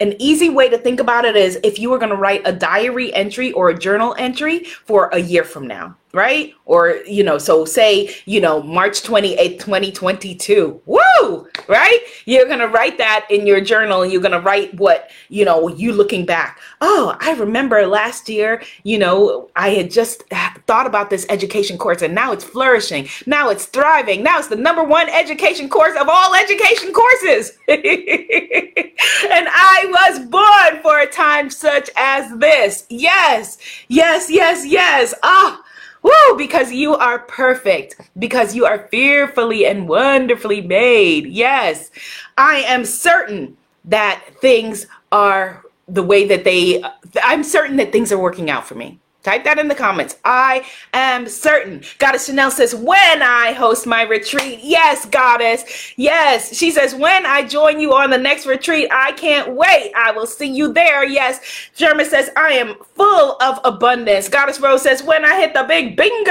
An 0.00 0.14
easy 0.18 0.50
way 0.50 0.68
to 0.68 0.78
think 0.78 1.00
about 1.00 1.24
it 1.24 1.36
is 1.36 1.58
if 1.64 1.78
you 1.78 1.90
were 1.90 1.98
going 1.98 2.10
to 2.10 2.16
write 2.16 2.42
a 2.44 2.52
diary 2.52 3.12
entry 3.14 3.52
or 3.52 3.70
a 3.70 3.78
journal 3.78 4.14
entry 4.18 4.64
for 4.64 5.08
a 5.08 5.18
year 5.18 5.44
from 5.44 5.66
now 5.66 5.96
right? 6.14 6.54
Or, 6.64 7.00
you 7.06 7.22
know, 7.22 7.36
so 7.36 7.64
say, 7.64 8.14
you 8.24 8.40
know, 8.40 8.62
March 8.62 9.02
28th, 9.02 9.58
2022. 9.58 10.80
Woo! 10.86 11.48
Right? 11.68 11.98
You're 12.24 12.46
going 12.46 12.60
to 12.60 12.68
write 12.68 12.96
that 12.98 13.26
in 13.28 13.46
your 13.46 13.60
journal 13.60 14.02
and 14.02 14.12
you're 14.12 14.22
going 14.22 14.32
to 14.32 14.40
write 14.40 14.72
what, 14.74 15.10
you 15.28 15.44
know, 15.44 15.68
you 15.68 15.92
looking 15.92 16.24
back. 16.24 16.60
Oh, 16.80 17.16
I 17.20 17.34
remember 17.34 17.86
last 17.86 18.28
year, 18.28 18.62
you 18.84 18.98
know, 18.98 19.50
I 19.56 19.70
had 19.70 19.90
just 19.90 20.22
thought 20.66 20.86
about 20.86 21.10
this 21.10 21.26
education 21.28 21.76
course 21.76 22.00
and 22.00 22.14
now 22.14 22.32
it's 22.32 22.44
flourishing. 22.44 23.08
Now 23.26 23.50
it's 23.50 23.66
thriving. 23.66 24.22
Now 24.22 24.38
it's 24.38 24.48
the 24.48 24.56
number 24.56 24.84
one 24.84 25.08
education 25.08 25.68
course 25.68 25.96
of 25.98 26.08
all 26.08 26.34
education 26.34 26.92
courses. 26.92 27.52
and 27.68 29.48
I 29.50 29.86
was 29.88 30.20
born 30.26 30.82
for 30.82 31.00
a 31.00 31.06
time 31.06 31.50
such 31.50 31.90
as 31.96 32.36
this. 32.38 32.86
Yes, 32.88 33.58
yes, 33.88 34.30
yes, 34.30 34.64
yes. 34.66 35.14
Ah, 35.22 35.62
Woo! 36.04 36.36
Because 36.36 36.70
you 36.70 36.94
are 36.94 37.18
perfect. 37.20 38.00
Because 38.18 38.54
you 38.54 38.66
are 38.66 38.86
fearfully 38.88 39.66
and 39.66 39.88
wonderfully 39.88 40.60
made. 40.60 41.26
Yes. 41.26 41.90
I 42.38 42.58
am 42.58 42.84
certain 42.84 43.56
that 43.86 44.22
things 44.40 44.86
are 45.10 45.62
the 45.88 46.02
way 46.02 46.28
that 46.28 46.44
they, 46.44 46.82
I'm 47.22 47.42
certain 47.42 47.76
that 47.78 47.90
things 47.90 48.12
are 48.12 48.18
working 48.18 48.50
out 48.50 48.66
for 48.66 48.74
me. 48.74 49.00
Type 49.24 49.42
that 49.44 49.58
in 49.58 49.68
the 49.68 49.74
comments. 49.74 50.18
I 50.22 50.66
am 50.92 51.26
certain. 51.26 51.82
Goddess 51.98 52.26
Chanel 52.26 52.50
says, 52.50 52.74
when 52.74 53.22
I 53.22 53.52
host 53.52 53.86
my 53.86 54.02
retreat. 54.02 54.60
Yes, 54.62 55.06
Goddess. 55.06 55.94
Yes. 55.96 56.54
She 56.54 56.70
says, 56.70 56.94
when 56.94 57.24
I 57.24 57.42
join 57.42 57.80
you 57.80 57.94
on 57.94 58.10
the 58.10 58.18
next 58.18 58.44
retreat, 58.44 58.86
I 58.92 59.12
can't 59.12 59.54
wait. 59.54 59.92
I 59.96 60.12
will 60.12 60.26
see 60.26 60.48
you 60.48 60.74
there. 60.74 61.06
Yes. 61.06 61.40
German 61.74 62.04
says, 62.04 62.28
I 62.36 62.52
am 62.52 62.74
full 62.96 63.36
of 63.40 63.60
abundance. 63.64 64.28
Goddess 64.28 64.60
Rose 64.60 64.82
says, 64.82 65.02
when 65.02 65.24
I 65.24 65.40
hit 65.40 65.54
the 65.54 65.64
big 65.64 65.96
bingo 65.96 66.30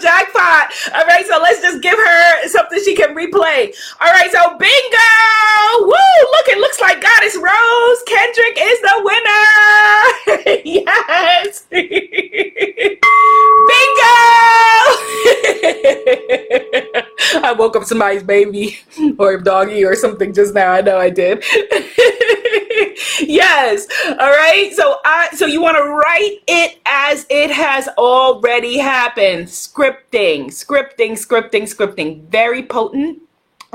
jackpot. 0.00 0.72
All 0.94 1.04
right. 1.04 1.26
So 1.26 1.38
let's 1.42 1.60
just 1.60 1.82
give 1.82 1.98
her 1.98 2.48
something 2.48 2.80
she 2.84 2.96
can 2.96 3.14
replay. 3.14 3.74
All 4.00 4.10
right. 4.12 4.32
So 4.32 4.56
bingo. 4.56 5.84
Woo. 5.84 5.92
Look, 5.92 6.48
it 6.48 6.58
looks 6.58 6.80
like 6.80 7.02
Goddess 7.02 7.36
Rose 7.36 8.02
Kendrick 8.06 8.56
is 8.58 8.80
the 8.80 9.02
winner. 9.04 10.62
yes. 10.86 11.65
Bingo! 11.70 11.86
I 17.42 17.54
woke 17.56 17.76
up 17.76 17.84
somebody's 17.84 18.22
baby 18.22 18.78
or 19.18 19.38
doggy 19.38 19.84
or 19.84 19.94
something 19.94 20.32
just 20.32 20.54
now. 20.54 20.72
I 20.72 20.80
know 20.80 20.98
I 20.98 21.10
did. 21.10 21.44
yes. 23.20 23.86
All 24.08 24.16
right. 24.16 24.72
So 24.74 24.96
I 25.04 25.28
so 25.34 25.46
you 25.46 25.60
want 25.60 25.76
to 25.76 25.84
write 25.84 26.38
it 26.46 26.78
as 26.86 27.26
it 27.30 27.50
has 27.50 27.88
already 27.98 28.78
happened. 28.78 29.46
Scripting, 29.46 30.46
scripting, 30.46 31.12
scripting, 31.12 31.62
scripting. 31.62 32.28
Very 32.28 32.62
potent 32.62 33.22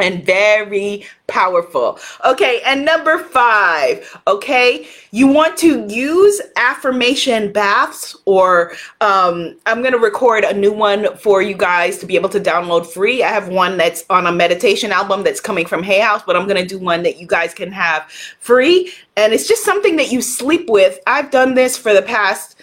and 0.02 0.26
very 0.26 1.06
powerful. 1.28 2.00
Okay, 2.26 2.62
and 2.66 2.84
number 2.84 3.18
five, 3.18 4.20
okay, 4.28 4.88
you 5.12 5.28
want 5.28 5.58
to 5.58 5.88
use 5.88 6.42
affirmation 6.56 7.52
baths, 7.52 8.16
or 8.26 8.74
um, 9.00 9.56
I'm 9.66 9.82
going 9.82 9.94
to 9.94 10.00
record 10.00 10.44
a 10.44 10.54
new 10.54 10.74
one 10.74 11.16
for 11.18 11.42
you 11.42 11.56
guys 11.56 12.00
to 12.00 12.06
be 12.06 12.16
able 12.16 12.30
to 12.30 12.40
download 12.40 12.86
free. 12.86 13.24
I 13.24 13.30
have 13.30 13.48
one 13.48 13.78
that's 13.78 14.04
on 14.10 14.28
a 14.28 14.32
meditation 14.32 14.92
album 14.92 15.24
that's 15.24 15.40
coming 15.40 15.66
from 15.66 15.84
Hay 15.84 16.00
House, 16.00 16.22
but 16.26 16.36
I'm 16.36 16.48
going 16.48 16.62
to 16.62 16.68
do 16.68 16.80
one 16.80 17.04
that 17.04 17.18
you 17.18 17.28
guys 17.28 17.54
can 17.54 17.72
have 17.72 18.04
free. 18.40 18.92
And 19.16 19.34
it's 19.34 19.48
just 19.48 19.64
something 19.64 19.96
that 19.98 20.12
you 20.12 20.22
sleep 20.22 20.70
with. 20.70 21.00
I've 21.08 21.32
done 21.32 21.54
this 21.56 21.78
for 21.78 21.94
the 21.94 22.02
past 22.02 22.58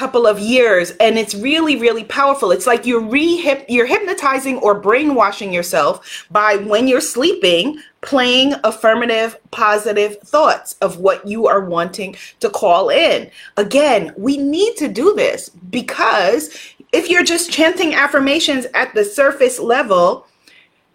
couple 0.00 0.26
of 0.26 0.38
years 0.38 0.92
and 0.92 1.18
it's 1.18 1.34
really 1.34 1.76
really 1.76 2.04
powerful. 2.04 2.52
It's 2.52 2.66
like 2.66 2.86
you're 2.86 3.04
re 3.04 3.62
you're 3.68 3.84
hypnotizing 3.84 4.56
or 4.60 4.80
brainwashing 4.80 5.52
yourself 5.52 6.26
by 6.30 6.56
when 6.56 6.88
you're 6.88 7.02
sleeping 7.02 7.78
playing 8.00 8.54
affirmative 8.64 9.36
positive 9.50 10.16
thoughts 10.20 10.74
of 10.80 11.00
what 11.00 11.28
you 11.28 11.46
are 11.46 11.60
wanting 11.60 12.16
to 12.40 12.48
call 12.48 12.88
in. 12.88 13.30
Again 13.58 14.14
we 14.16 14.38
need 14.38 14.74
to 14.78 14.88
do 14.88 15.12
this 15.14 15.50
because 15.50 16.48
if 16.92 17.10
you're 17.10 17.22
just 17.22 17.52
chanting 17.52 17.92
affirmations 17.92 18.64
at 18.72 18.94
the 18.94 19.04
surface 19.04 19.58
level 19.58 20.26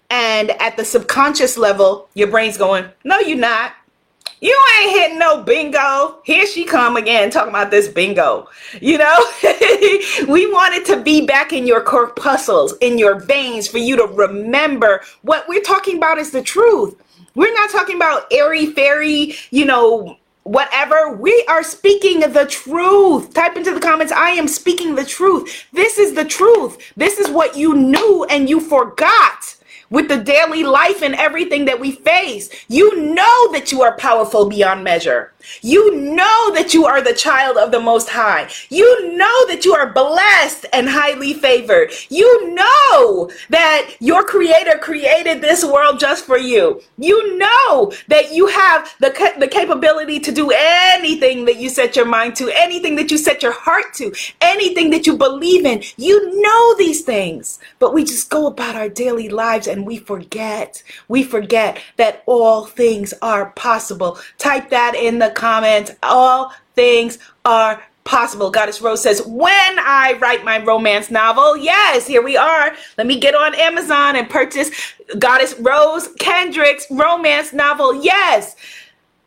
and 0.09 0.49
at 0.59 0.77
the 0.77 0.85
subconscious 0.85 1.59
level 1.59 2.09
your 2.15 2.27
brain's 2.27 2.57
going 2.57 2.85
no 3.03 3.19
you're 3.19 3.37
not 3.37 3.73
you 4.41 4.59
ain't 4.79 4.91
hitting 4.97 5.19
no 5.19 5.43
bingo. 5.43 6.19
Here 6.23 6.45
she 6.45 6.65
come 6.65 6.97
again 6.97 7.29
talking 7.29 7.49
about 7.49 7.71
this 7.71 7.87
bingo. 7.87 8.47
You 8.81 8.97
know, 8.97 9.25
we 10.27 10.51
wanted 10.51 10.85
to 10.85 11.01
be 11.01 11.25
back 11.25 11.53
in 11.53 11.65
your 11.65 11.81
corpuscles, 11.81 12.75
in 12.81 12.97
your 12.97 13.19
veins, 13.19 13.67
for 13.67 13.77
you 13.77 13.95
to 13.95 14.05
remember 14.05 15.01
what 15.21 15.47
we're 15.47 15.61
talking 15.61 15.97
about 15.97 16.17
is 16.17 16.31
the 16.31 16.41
truth. 16.41 16.95
We're 17.35 17.53
not 17.53 17.69
talking 17.69 17.95
about 17.95 18.27
airy 18.31 18.67
fairy, 18.67 19.35
you 19.51 19.65
know, 19.65 20.17
whatever. 20.43 21.11
We 21.15 21.43
are 21.49 21.63
speaking 21.63 22.19
the 22.19 22.45
truth. 22.45 23.33
Type 23.33 23.57
into 23.57 23.73
the 23.73 23.79
comments, 23.79 24.11
I 24.11 24.31
am 24.31 24.47
speaking 24.47 24.95
the 24.95 25.05
truth. 25.05 25.65
This 25.73 25.97
is 25.97 26.13
the 26.13 26.25
truth. 26.25 26.93
This 26.95 27.19
is 27.19 27.29
what 27.29 27.57
you 27.57 27.73
knew 27.73 28.25
and 28.29 28.49
you 28.49 28.59
forgot 28.59 29.55
with 29.89 30.07
the 30.07 30.17
daily 30.17 30.63
life 30.63 31.01
and 31.01 31.15
everything 31.15 31.65
that 31.65 31.79
we 31.79 31.91
face. 31.91 32.49
You 32.67 32.95
know 33.01 33.51
that 33.51 33.71
you 33.71 33.81
are 33.81 33.97
powerful 33.97 34.49
beyond 34.49 34.83
measure. 34.83 35.33
You 35.61 35.95
know 35.95 36.53
that 36.53 36.73
you 36.73 36.85
are 36.85 37.01
the 37.01 37.13
child 37.13 37.57
of 37.57 37.71
the 37.71 37.79
Most 37.79 38.09
High. 38.09 38.49
You 38.69 39.15
know 39.15 39.47
that 39.47 39.65
you 39.65 39.73
are 39.73 39.91
blessed 39.93 40.65
and 40.73 40.89
highly 40.89 41.33
favored. 41.33 41.91
You 42.09 42.53
know 42.53 43.29
that 43.49 43.95
your 43.99 44.23
Creator 44.23 44.79
created 44.79 45.41
this 45.41 45.63
world 45.63 45.99
just 45.99 46.25
for 46.25 46.37
you. 46.37 46.81
You 46.97 47.37
know 47.37 47.93
that 48.07 48.31
you 48.31 48.47
have 48.47 48.93
the, 48.99 49.33
the 49.39 49.47
capability 49.47 50.19
to 50.19 50.31
do 50.31 50.51
anything 50.55 51.45
that 51.45 51.57
you 51.57 51.69
set 51.69 51.95
your 51.95 52.05
mind 52.05 52.35
to, 52.37 52.49
anything 52.53 52.95
that 52.95 53.11
you 53.11 53.17
set 53.17 53.43
your 53.43 53.53
heart 53.53 53.93
to, 53.95 54.13
anything 54.41 54.89
that 54.91 55.05
you 55.05 55.17
believe 55.17 55.65
in. 55.65 55.83
You 55.97 56.41
know 56.41 56.75
these 56.77 57.01
things, 57.01 57.59
but 57.79 57.93
we 57.93 58.03
just 58.03 58.29
go 58.29 58.47
about 58.47 58.75
our 58.75 58.89
daily 58.89 59.29
lives 59.29 59.67
and 59.67 59.85
we 59.85 59.97
forget. 59.97 60.81
We 61.07 61.23
forget 61.23 61.79
that 61.97 62.23
all 62.25 62.65
things 62.65 63.13
are 63.21 63.51
possible. 63.51 64.17
Type 64.37 64.69
that 64.69 64.95
in 64.95 65.19
the 65.19 65.31
comments. 65.35 65.91
All 66.01 66.51
things 66.75 67.19
are 67.43 67.83
possible. 68.05 68.49
Goddess 68.51 68.81
Rose 68.81 69.01
says, 69.01 69.21
when 69.25 69.51
I 69.79 70.17
write 70.21 70.45
my 70.45 70.63
romance 70.63 71.11
novel, 71.11 71.57
yes, 71.57 72.07
here 72.07 72.21
we 72.23 72.37
are. 72.37 72.75
Let 72.97 73.07
me 73.07 73.19
get 73.19 73.35
on 73.35 73.55
Amazon 73.55 74.15
and 74.15 74.29
purchase 74.29 74.71
Goddess 75.19 75.55
Rose 75.59 76.09
Kendrick's 76.19 76.87
romance 76.89 77.51
novel. 77.51 78.03
Yes. 78.03 78.55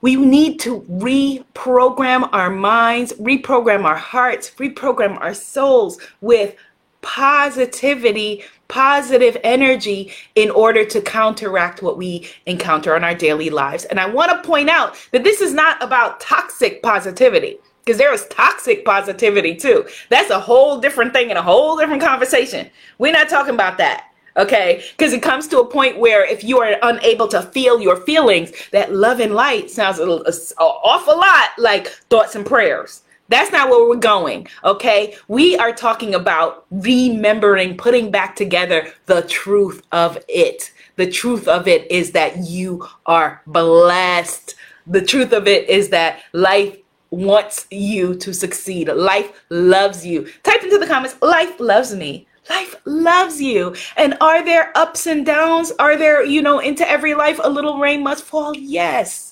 We 0.00 0.14
need 0.14 0.60
to 0.60 0.82
reprogram 0.82 2.28
our 2.32 2.50
minds, 2.50 3.12
reprogram 3.14 3.84
our 3.84 3.96
hearts, 3.96 4.52
reprogram 4.52 5.20
our 5.20 5.34
souls 5.34 5.98
with 6.20 6.54
positivity, 7.02 8.44
positive 8.68 9.36
energy 9.42 10.12
in 10.34 10.50
order 10.50 10.84
to 10.84 11.00
counteract 11.00 11.82
what 11.82 11.96
we 11.96 12.28
encounter 12.46 12.94
in 12.96 13.02
our 13.02 13.14
daily 13.14 13.50
lives. 13.50 13.84
And 13.86 13.98
I 13.98 14.06
want 14.06 14.30
to 14.30 14.46
point 14.46 14.68
out 14.68 14.94
that 15.12 15.24
this 15.24 15.40
is 15.40 15.54
not 15.54 15.82
about 15.82 16.20
toxic 16.20 16.82
positivity 16.82 17.58
because 17.84 17.98
there 17.98 18.12
is 18.12 18.26
toxic 18.28 18.84
positivity 18.84 19.56
too. 19.56 19.86
That's 20.10 20.30
a 20.30 20.38
whole 20.38 20.78
different 20.78 21.14
thing 21.14 21.30
and 21.30 21.38
a 21.38 21.42
whole 21.42 21.78
different 21.78 22.02
conversation. 22.02 22.70
We're 22.98 23.12
not 23.12 23.30
talking 23.30 23.54
about 23.54 23.78
that. 23.78 24.04
Okay, 24.36 24.84
because 24.96 25.12
it 25.12 25.22
comes 25.22 25.48
to 25.48 25.58
a 25.58 25.66
point 25.66 25.98
where 25.98 26.24
if 26.24 26.44
you 26.44 26.60
are 26.60 26.76
unable 26.82 27.26
to 27.28 27.42
feel 27.42 27.80
your 27.80 27.96
feelings, 27.96 28.52
that 28.70 28.92
love 28.92 29.18
and 29.18 29.34
light 29.34 29.68
sounds 29.68 29.98
an 29.98 30.08
awful 30.08 31.16
lot 31.16 31.48
like 31.58 31.88
thoughts 31.88 32.36
and 32.36 32.46
prayers 32.46 33.02
That's 33.28 33.52
not 33.52 33.68
where 33.68 33.86
we're 33.86 33.96
going, 33.96 34.48
okay? 34.64 35.14
We 35.28 35.56
are 35.58 35.72
talking 35.72 36.14
about 36.14 36.64
remembering, 36.70 37.76
putting 37.76 38.10
back 38.10 38.34
together 38.36 38.92
the 39.04 39.22
truth 39.22 39.82
of 39.92 40.18
it. 40.28 40.72
The 40.96 41.10
truth 41.10 41.46
of 41.46 41.68
it 41.68 41.90
is 41.90 42.12
that 42.12 42.38
you 42.38 42.86
are 43.04 43.42
blessed. 43.46 44.54
The 44.86 45.02
truth 45.02 45.32
of 45.32 45.46
it 45.46 45.68
is 45.68 45.90
that 45.90 46.22
life 46.32 46.78
wants 47.10 47.66
you 47.70 48.14
to 48.16 48.32
succeed. 48.32 48.88
Life 48.88 49.44
loves 49.50 50.06
you. 50.06 50.26
Type 50.42 50.62
into 50.62 50.78
the 50.78 50.86
comments, 50.86 51.16
life 51.20 51.60
loves 51.60 51.94
me. 51.94 52.26
Life 52.48 52.76
loves 52.86 53.42
you. 53.42 53.76
And 53.98 54.16
are 54.22 54.42
there 54.42 54.72
ups 54.74 55.06
and 55.06 55.26
downs? 55.26 55.70
Are 55.78 55.98
there, 55.98 56.24
you 56.24 56.40
know, 56.40 56.60
into 56.60 56.88
every 56.88 57.12
life 57.12 57.38
a 57.44 57.50
little 57.50 57.78
rain 57.78 58.02
must 58.02 58.24
fall? 58.24 58.56
Yes 58.56 59.27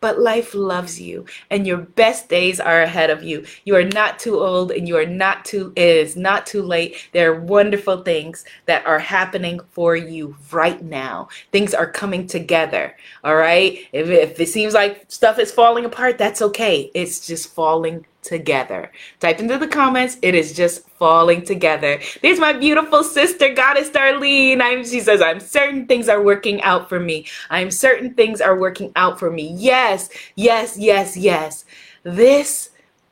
but 0.00 0.18
life 0.18 0.54
loves 0.54 1.00
you 1.00 1.26
and 1.50 1.66
your 1.66 1.76
best 1.76 2.28
days 2.28 2.58
are 2.58 2.82
ahead 2.82 3.10
of 3.10 3.22
you. 3.22 3.44
You 3.64 3.76
are 3.76 3.84
not 3.84 4.18
too 4.18 4.40
old 4.40 4.72
and 4.72 4.88
you 4.88 4.96
are 4.96 5.06
not 5.06 5.44
too 5.44 5.72
it 5.76 5.96
is 5.96 6.16
not 6.16 6.46
too 6.46 6.62
late. 6.62 6.96
There 7.12 7.32
are 7.32 7.40
wonderful 7.40 8.02
things 8.02 8.44
that 8.66 8.84
are 8.86 8.98
happening 8.98 9.60
for 9.70 9.96
you 9.96 10.36
right 10.50 10.82
now. 10.82 11.28
Things 11.52 11.74
are 11.74 11.90
coming 11.90 12.26
together. 12.26 12.96
All 13.24 13.36
right? 13.36 13.78
If, 13.92 14.08
if 14.08 14.40
it 14.40 14.48
seems 14.48 14.74
like 14.74 15.04
stuff 15.08 15.38
is 15.38 15.52
falling 15.52 15.84
apart, 15.84 16.18
that's 16.18 16.42
okay. 16.42 16.90
It's 16.94 17.26
just 17.26 17.52
falling 17.54 18.06
together. 18.22 18.90
Type 19.18 19.40
into 19.40 19.58
the 19.58 19.66
comments. 19.66 20.18
It 20.22 20.34
is 20.34 20.54
just 20.54 20.88
falling 20.90 21.42
together. 21.42 22.00
There's 22.22 22.38
my 22.38 22.52
beautiful 22.52 23.02
sister, 23.02 23.52
Goddess 23.54 23.90
Darlene. 23.90 24.60
I'm, 24.60 24.84
she 24.84 25.00
says, 25.00 25.22
I'm 25.22 25.40
certain 25.40 25.86
things 25.86 26.08
are 26.08 26.22
working 26.22 26.62
out 26.62 26.88
for 26.88 27.00
me. 27.00 27.26
I'm 27.48 27.70
certain 27.70 28.14
things 28.14 28.40
are 28.40 28.58
working 28.58 28.92
out 28.96 29.18
for 29.18 29.30
me. 29.30 29.54
Yes, 29.56 30.10
yes, 30.34 30.78
yes, 30.78 31.16
yes. 31.16 31.64
This 32.02 32.70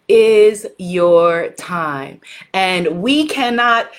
is 0.08 0.66
your 0.78 1.50
time. 1.50 2.20
And 2.54 3.02
we 3.02 3.26
cannot 3.26 3.90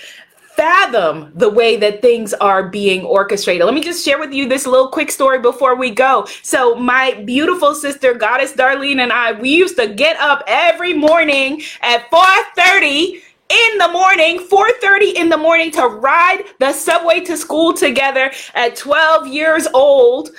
fathom 0.60 1.32
the 1.36 1.50
way 1.50 1.78
that 1.78 2.02
things 2.02 2.34
are 2.34 2.68
being 2.68 3.06
orchestrated. 3.06 3.66
Let 3.66 3.74
me 3.74 3.82
just 3.82 4.04
share 4.04 4.20
with 4.20 4.34
you 4.34 4.50
this 4.50 4.68
little 4.68 4.90
quick 4.90 5.10
story 5.10 5.40
before 5.40 5.78
we 5.78 5.90
go. 5.90 6.28
So, 6.44 6.76
my 6.76 7.14
beautiful 7.26 7.74
sister, 7.74 8.14
Goddess 8.14 8.52
Darlene, 8.52 9.00
and 9.00 9.14
I, 9.14 9.32
we 9.32 9.52
used 9.52 9.78
to 9.78 9.88
get 9.88 10.18
up 10.18 10.44
every 10.48 10.94
morning 10.94 11.62
at 11.82 12.12
4:30 12.12 13.22
in 13.48 13.78
the 13.78 13.88
morning 13.88 14.40
4:30 14.40 15.16
in 15.16 15.30
the 15.30 15.38
morning 15.38 15.72
to 15.72 15.88
ride 15.88 16.44
the 16.60 16.74
subway 16.74 17.22
to 17.22 17.38
school 17.38 17.74
together 17.74 18.30
at 18.54 18.76
12 18.76 19.28
years 19.28 19.66
old 19.74 20.32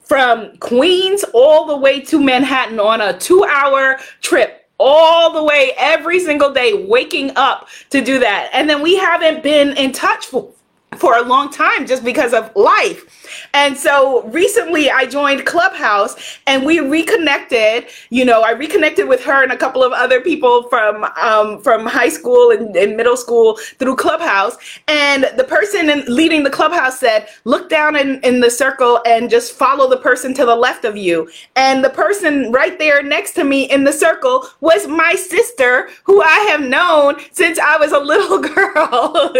from 0.00 0.54
Queens 0.58 1.24
all 1.32 1.66
the 1.66 1.76
way 1.76 2.00
to 2.00 2.20
Manhattan 2.20 2.78
on 2.78 3.00
a 3.00 3.14
2-hour 3.14 3.98
trip 4.20 4.63
all 4.78 5.32
the 5.32 5.42
way 5.42 5.72
every 5.76 6.18
single 6.20 6.52
day 6.52 6.86
waking 6.86 7.32
up 7.36 7.68
to 7.90 8.00
do 8.00 8.18
that. 8.18 8.50
And 8.52 8.68
then 8.68 8.82
we 8.82 8.96
haven't 8.96 9.42
been 9.42 9.76
in 9.76 9.92
touch 9.92 10.26
for 10.26 10.50
for 10.96 11.16
a 11.16 11.22
long 11.22 11.50
time 11.50 11.86
just 11.86 12.04
because 12.04 12.32
of 12.32 12.54
life. 12.56 13.24
And 13.52 13.76
so 13.76 14.22
recently 14.28 14.90
I 14.90 15.06
joined 15.06 15.44
Clubhouse 15.46 16.38
and 16.46 16.64
we 16.64 16.80
reconnected. 16.80 17.86
You 18.10 18.24
know, 18.24 18.42
I 18.42 18.52
reconnected 18.52 19.08
with 19.08 19.22
her 19.24 19.42
and 19.42 19.52
a 19.52 19.56
couple 19.56 19.82
of 19.82 19.92
other 19.92 20.20
people 20.20 20.68
from 20.68 21.04
um, 21.20 21.60
from 21.62 21.86
high 21.86 22.08
school 22.08 22.50
and, 22.50 22.74
and, 22.76 22.96
middle 22.96 23.16
school 23.16 23.56
through 23.78 23.96
Clubhouse. 23.96 24.56
And 24.88 25.26
the 25.36 25.44
person 25.44 25.90
in, 25.90 26.04
leading 26.06 26.44
the 26.44 26.50
Clubhouse 26.50 27.00
said, 27.00 27.28
look 27.44 27.68
down 27.68 27.96
in, 27.96 28.20
in 28.20 28.40
the 28.40 28.50
circle 28.50 29.00
and 29.06 29.28
just 29.28 29.52
follow 29.52 29.88
the 29.88 29.96
person 29.96 30.32
to 30.34 30.44
the 30.44 30.54
left 30.54 30.84
of 30.84 30.96
you. 30.96 31.28
And 31.56 31.84
the 31.84 31.90
person 31.90 32.52
right 32.52 32.78
there 32.78 33.02
next 33.02 33.32
to 33.32 33.44
me 33.44 33.70
in 33.70 33.84
the 33.84 33.92
circle 33.92 34.46
was 34.60 34.86
my 34.86 35.14
sister 35.14 35.88
who 36.04 36.22
I 36.22 36.38
have 36.50 36.60
known 36.60 37.16
since 37.32 37.58
I 37.58 37.76
was 37.78 37.92
a 37.92 37.98
little 38.12 38.38
girl. 38.38 39.32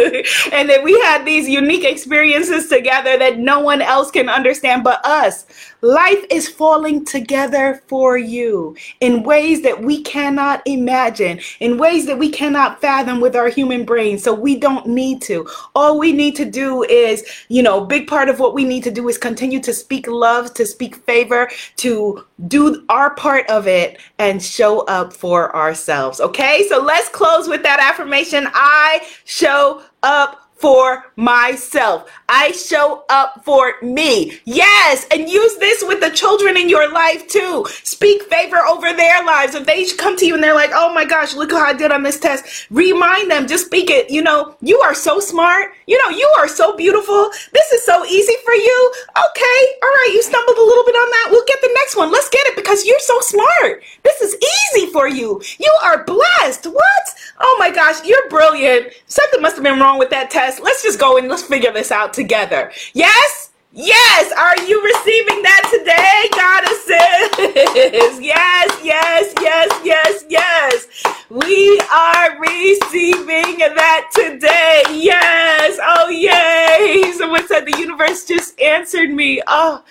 and 0.53 0.69
then 0.69 0.83
we 0.83 0.99
had 1.01 1.25
these 1.25 1.44
these 1.45 1.55
unique 1.55 1.85
experiences 1.85 2.69
together 2.69 3.19
that 3.19 3.39
no 3.39 3.61
one 3.61 3.83
else 3.83 4.11
can 4.11 4.29
understand 4.29 4.85
but 4.85 5.05
us. 5.05 5.47
Life 5.83 6.25
is 6.31 6.49
falling 6.49 7.05
together 7.05 7.83
for 7.89 8.17
you 8.17 8.77
in 9.01 9.23
ways 9.23 9.63
that 9.63 9.83
we 9.83 10.03
cannot 10.03 10.63
imagine, 10.67 11.41
in 11.61 11.79
ways 11.79 12.07
that 12.07 12.19
we 12.19 12.31
cannot 12.31 12.81
fathom 12.81 13.21
with 13.21 13.37
our 13.37 13.49
human 13.49 13.85
brain. 13.85 14.19
So 14.19 14.33
we 14.33 14.59
don't 14.59 14.87
need 14.87 15.21
to. 15.23 15.47
All 15.75 15.99
we 15.99 16.13
need 16.13 16.37
to 16.37 16.45
do 16.45 16.85
is, 16.85 17.25
you 17.49 17.63
know, 17.63 17.85
big 17.85 18.07
part 18.07 18.29
of 18.29 18.41
what 18.41 18.55
we 18.55 18.65
need 18.65 18.83
to 18.85 18.91
do 18.91 19.09
is 19.09 19.19
continue 19.19 19.61
to 19.61 19.75
speak 19.75 20.07
love, 20.07 20.55
to 20.55 20.65
speak 20.65 20.97
favor, 20.97 21.51
to 21.77 22.25
do 22.49 22.85
our 22.89 23.15
part 23.15 23.49
of 23.51 23.67
it 23.67 23.99
and 24.19 24.43
show 24.43 24.81
up 24.83 25.13
for 25.13 25.55
ourselves. 25.55 26.21
Okay? 26.21 26.67
So 26.69 26.83
let's 26.83 27.09
close 27.11 27.49
with 27.49 27.63
that 27.63 27.81
affirmation. 27.81 28.49
I 28.55 29.07
show 29.25 29.83
up 30.03 30.44
for 30.65 31.05
myself. 31.17 32.11
I 32.27 32.53
show 32.53 33.05
up 33.11 33.45
for 33.45 33.75
me. 33.83 34.41
Yes, 34.47 35.07
and 35.11 35.29
use 35.29 35.59
this 35.59 35.85
with 35.87 36.01
the 36.01 36.09
children 36.09 36.57
in 36.57 36.71
your 36.71 36.91
life 36.91 37.29
too. 37.29 37.67
Speak 37.83 38.23
favor 38.23 38.57
over 38.57 38.95
their 38.95 39.23
lives. 39.27 39.55
If 39.55 39.67
they 39.67 39.85
come 39.99 40.17
to 40.17 40.25
you 40.25 40.37
and 40.37 40.43
they're 40.43 40.55
like, 40.55 40.71
oh 40.73 40.91
my 40.95 41.05
gosh, 41.05 41.35
look 41.35 41.53
how 41.53 41.67
I 41.67 41.75
did 41.75 41.93
on 41.93 42.03
this 42.03 42.19
test, 42.19 42.67
remind 42.71 43.31
them, 43.31 43.47
just 43.47 43.67
speak 43.67 43.91
it. 43.91 44.11
You 44.11 44.23
know, 44.23 44.57
you 44.63 44.81
are 44.81 44.95
so 44.95 45.21
smart. 45.21 45.73
You 45.87 45.99
know, 46.03 46.17
you 46.17 46.27
are 46.39 46.49
so 46.49 46.75
beautiful. 46.75 47.29
This 47.53 47.71
is 47.73 47.85
so 47.85 48.03
easy 48.07 48.37
for 48.43 48.55
you. 48.55 48.93
Okay, 49.11 49.61
all 49.83 49.91
right, 49.91 50.13
you 50.15 50.23
stumbled 50.23 50.57
a 50.57 50.63
little 50.63 50.85
bit 50.87 50.95
on 50.95 51.11
that. 51.11 51.29
We'll 51.31 51.45
get 51.47 51.61
the 51.61 51.73
next 51.75 51.95
one. 51.95 52.11
Let's 52.11 52.31
get 52.31 52.47
it 52.47 52.57
because 52.57 52.87
you're 52.87 52.99
so 53.01 53.21
smart. 53.21 53.83
This 54.03 54.23
is 54.23 54.35
easy 54.73 54.91
for 54.93 55.09
you. 55.09 55.43
You 55.59 55.79
are 55.83 56.05
blessed. 56.05 56.69
What? 56.69 57.05
Oh 57.41 57.57
my 57.59 57.71
gosh, 57.71 58.03
you're 58.07 58.29
brilliant. 58.31 58.93
Something 59.07 59.43
must 59.43 59.57
have 59.57 59.65
been 59.65 59.79
wrong 59.79 59.99
with 59.99 60.09
that 60.11 60.31
test. 60.31 60.54
Let's 60.61 60.83
just 60.83 60.99
go 60.99 61.17
and 61.17 61.29
let's 61.29 61.43
figure 61.43 61.73
this 61.73 61.91
out 61.93 62.13
together. 62.15 62.73
Yes? 62.93 63.51
Yes, 63.77 64.31
are 64.31 64.65
you 64.69 64.81
receiving 64.85 65.43
that 65.43 65.67
today, 65.73 66.29
goddesses? 66.31 68.21
Yes, 68.25 68.81
yes, 68.85 69.35
yes, 69.41 69.81
yes, 69.85 70.25
yes. 70.29 70.87
We 71.29 71.81
are 71.93 72.41
receiving 72.41 73.59
that 73.59 74.09
today. 74.15 74.83
Yes. 74.93 75.79
Oh, 75.83 76.09
yay. 76.09 77.13
Someone 77.13 77.47
said 77.49 77.67
the 77.67 77.77
universe 77.79 78.25
just 78.25 78.59
answered 78.61 79.11
me. 79.11 79.43
Oh, 79.47 79.85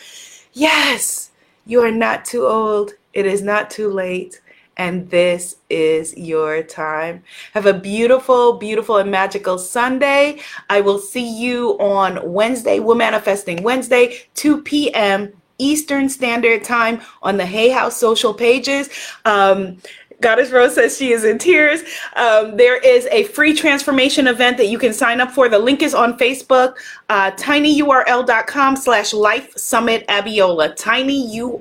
yes. 0.54 1.32
You 1.66 1.82
are 1.82 1.92
not 1.92 2.26
too 2.26 2.46
old. 2.48 2.94
It 3.14 3.26
is 3.26 3.42
not 3.42 3.70
too 3.70 3.90
late 3.90 4.42
and 4.78 5.10
this 5.10 5.58
is 5.70 6.16
your 6.18 6.64
time. 6.64 7.24
Have 7.54 7.66
a 7.66 7.74
beautiful, 7.74 8.54
beautiful, 8.54 8.98
and 8.98 9.12
magical 9.12 9.58
Sunday. 9.58 10.40
I 10.70 10.82
will 10.82 11.00
see 11.00 11.28
you 11.28 11.78
on 11.80 12.20
Wednesday. 12.32 12.80
We're 12.80 12.96
manifesting 12.96 13.64
Wednesday, 13.64 14.18
2 14.36 14.62
p.m. 14.64 15.34
Eastern 15.60 16.10
Standard 16.10 16.64
Time 16.64 17.00
on 17.22 17.38
the 17.38 17.46
Hay 17.46 17.70
House 17.70 17.96
social 17.96 18.34
pages. 18.34 18.90
Um, 19.26 19.78
Goddess 20.24 20.52
Rose 20.52 20.74
says 20.76 20.98
she 20.98 21.12
is 21.12 21.26
in 21.26 21.38
tears. 21.38 21.84
Um, 22.16 22.56
there 22.56 22.78
is 22.78 23.06
a 23.12 23.26
free 23.26 23.54
transformation 23.54 24.26
event 24.28 24.56
that 24.58 24.68
you 24.68 24.80
can 24.80 24.94
sign 24.94 25.20
up 25.20 25.32
for. 25.32 25.50
The 25.50 25.60
link 25.60 25.84
is 25.84 25.94
on 25.94 26.18
Facebook, 26.18 26.76
uh, 27.10 27.32
tinyurl.com 27.32 28.78
slash 28.78 29.14
life 29.14 29.56
summit 29.58 30.08
Abiola. 30.08 30.76
tinyurl.com 30.78 31.60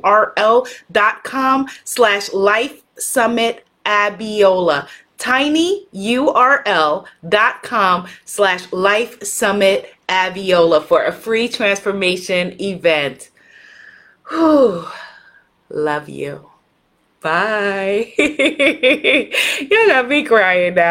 slash 1.85 2.33
life 2.33 2.82
summit 2.99 3.65
Abiola. 3.85 4.89
tinyurl.com 5.19 5.87
slash 8.25 8.73
life 8.73 9.23
summit 9.23 9.95
Abiola 10.09 10.83
for 10.83 11.05
a 11.05 11.13
free 11.13 11.49
transformation 11.49 12.61
event. 12.61 13.31
Whew. 14.29 14.87
Love 15.71 16.09
you. 16.09 16.49
Bye. 17.21 18.13
you 18.19 19.87
got 19.89 20.09
me 20.09 20.25
crying 20.25 20.75
now. 20.75 20.91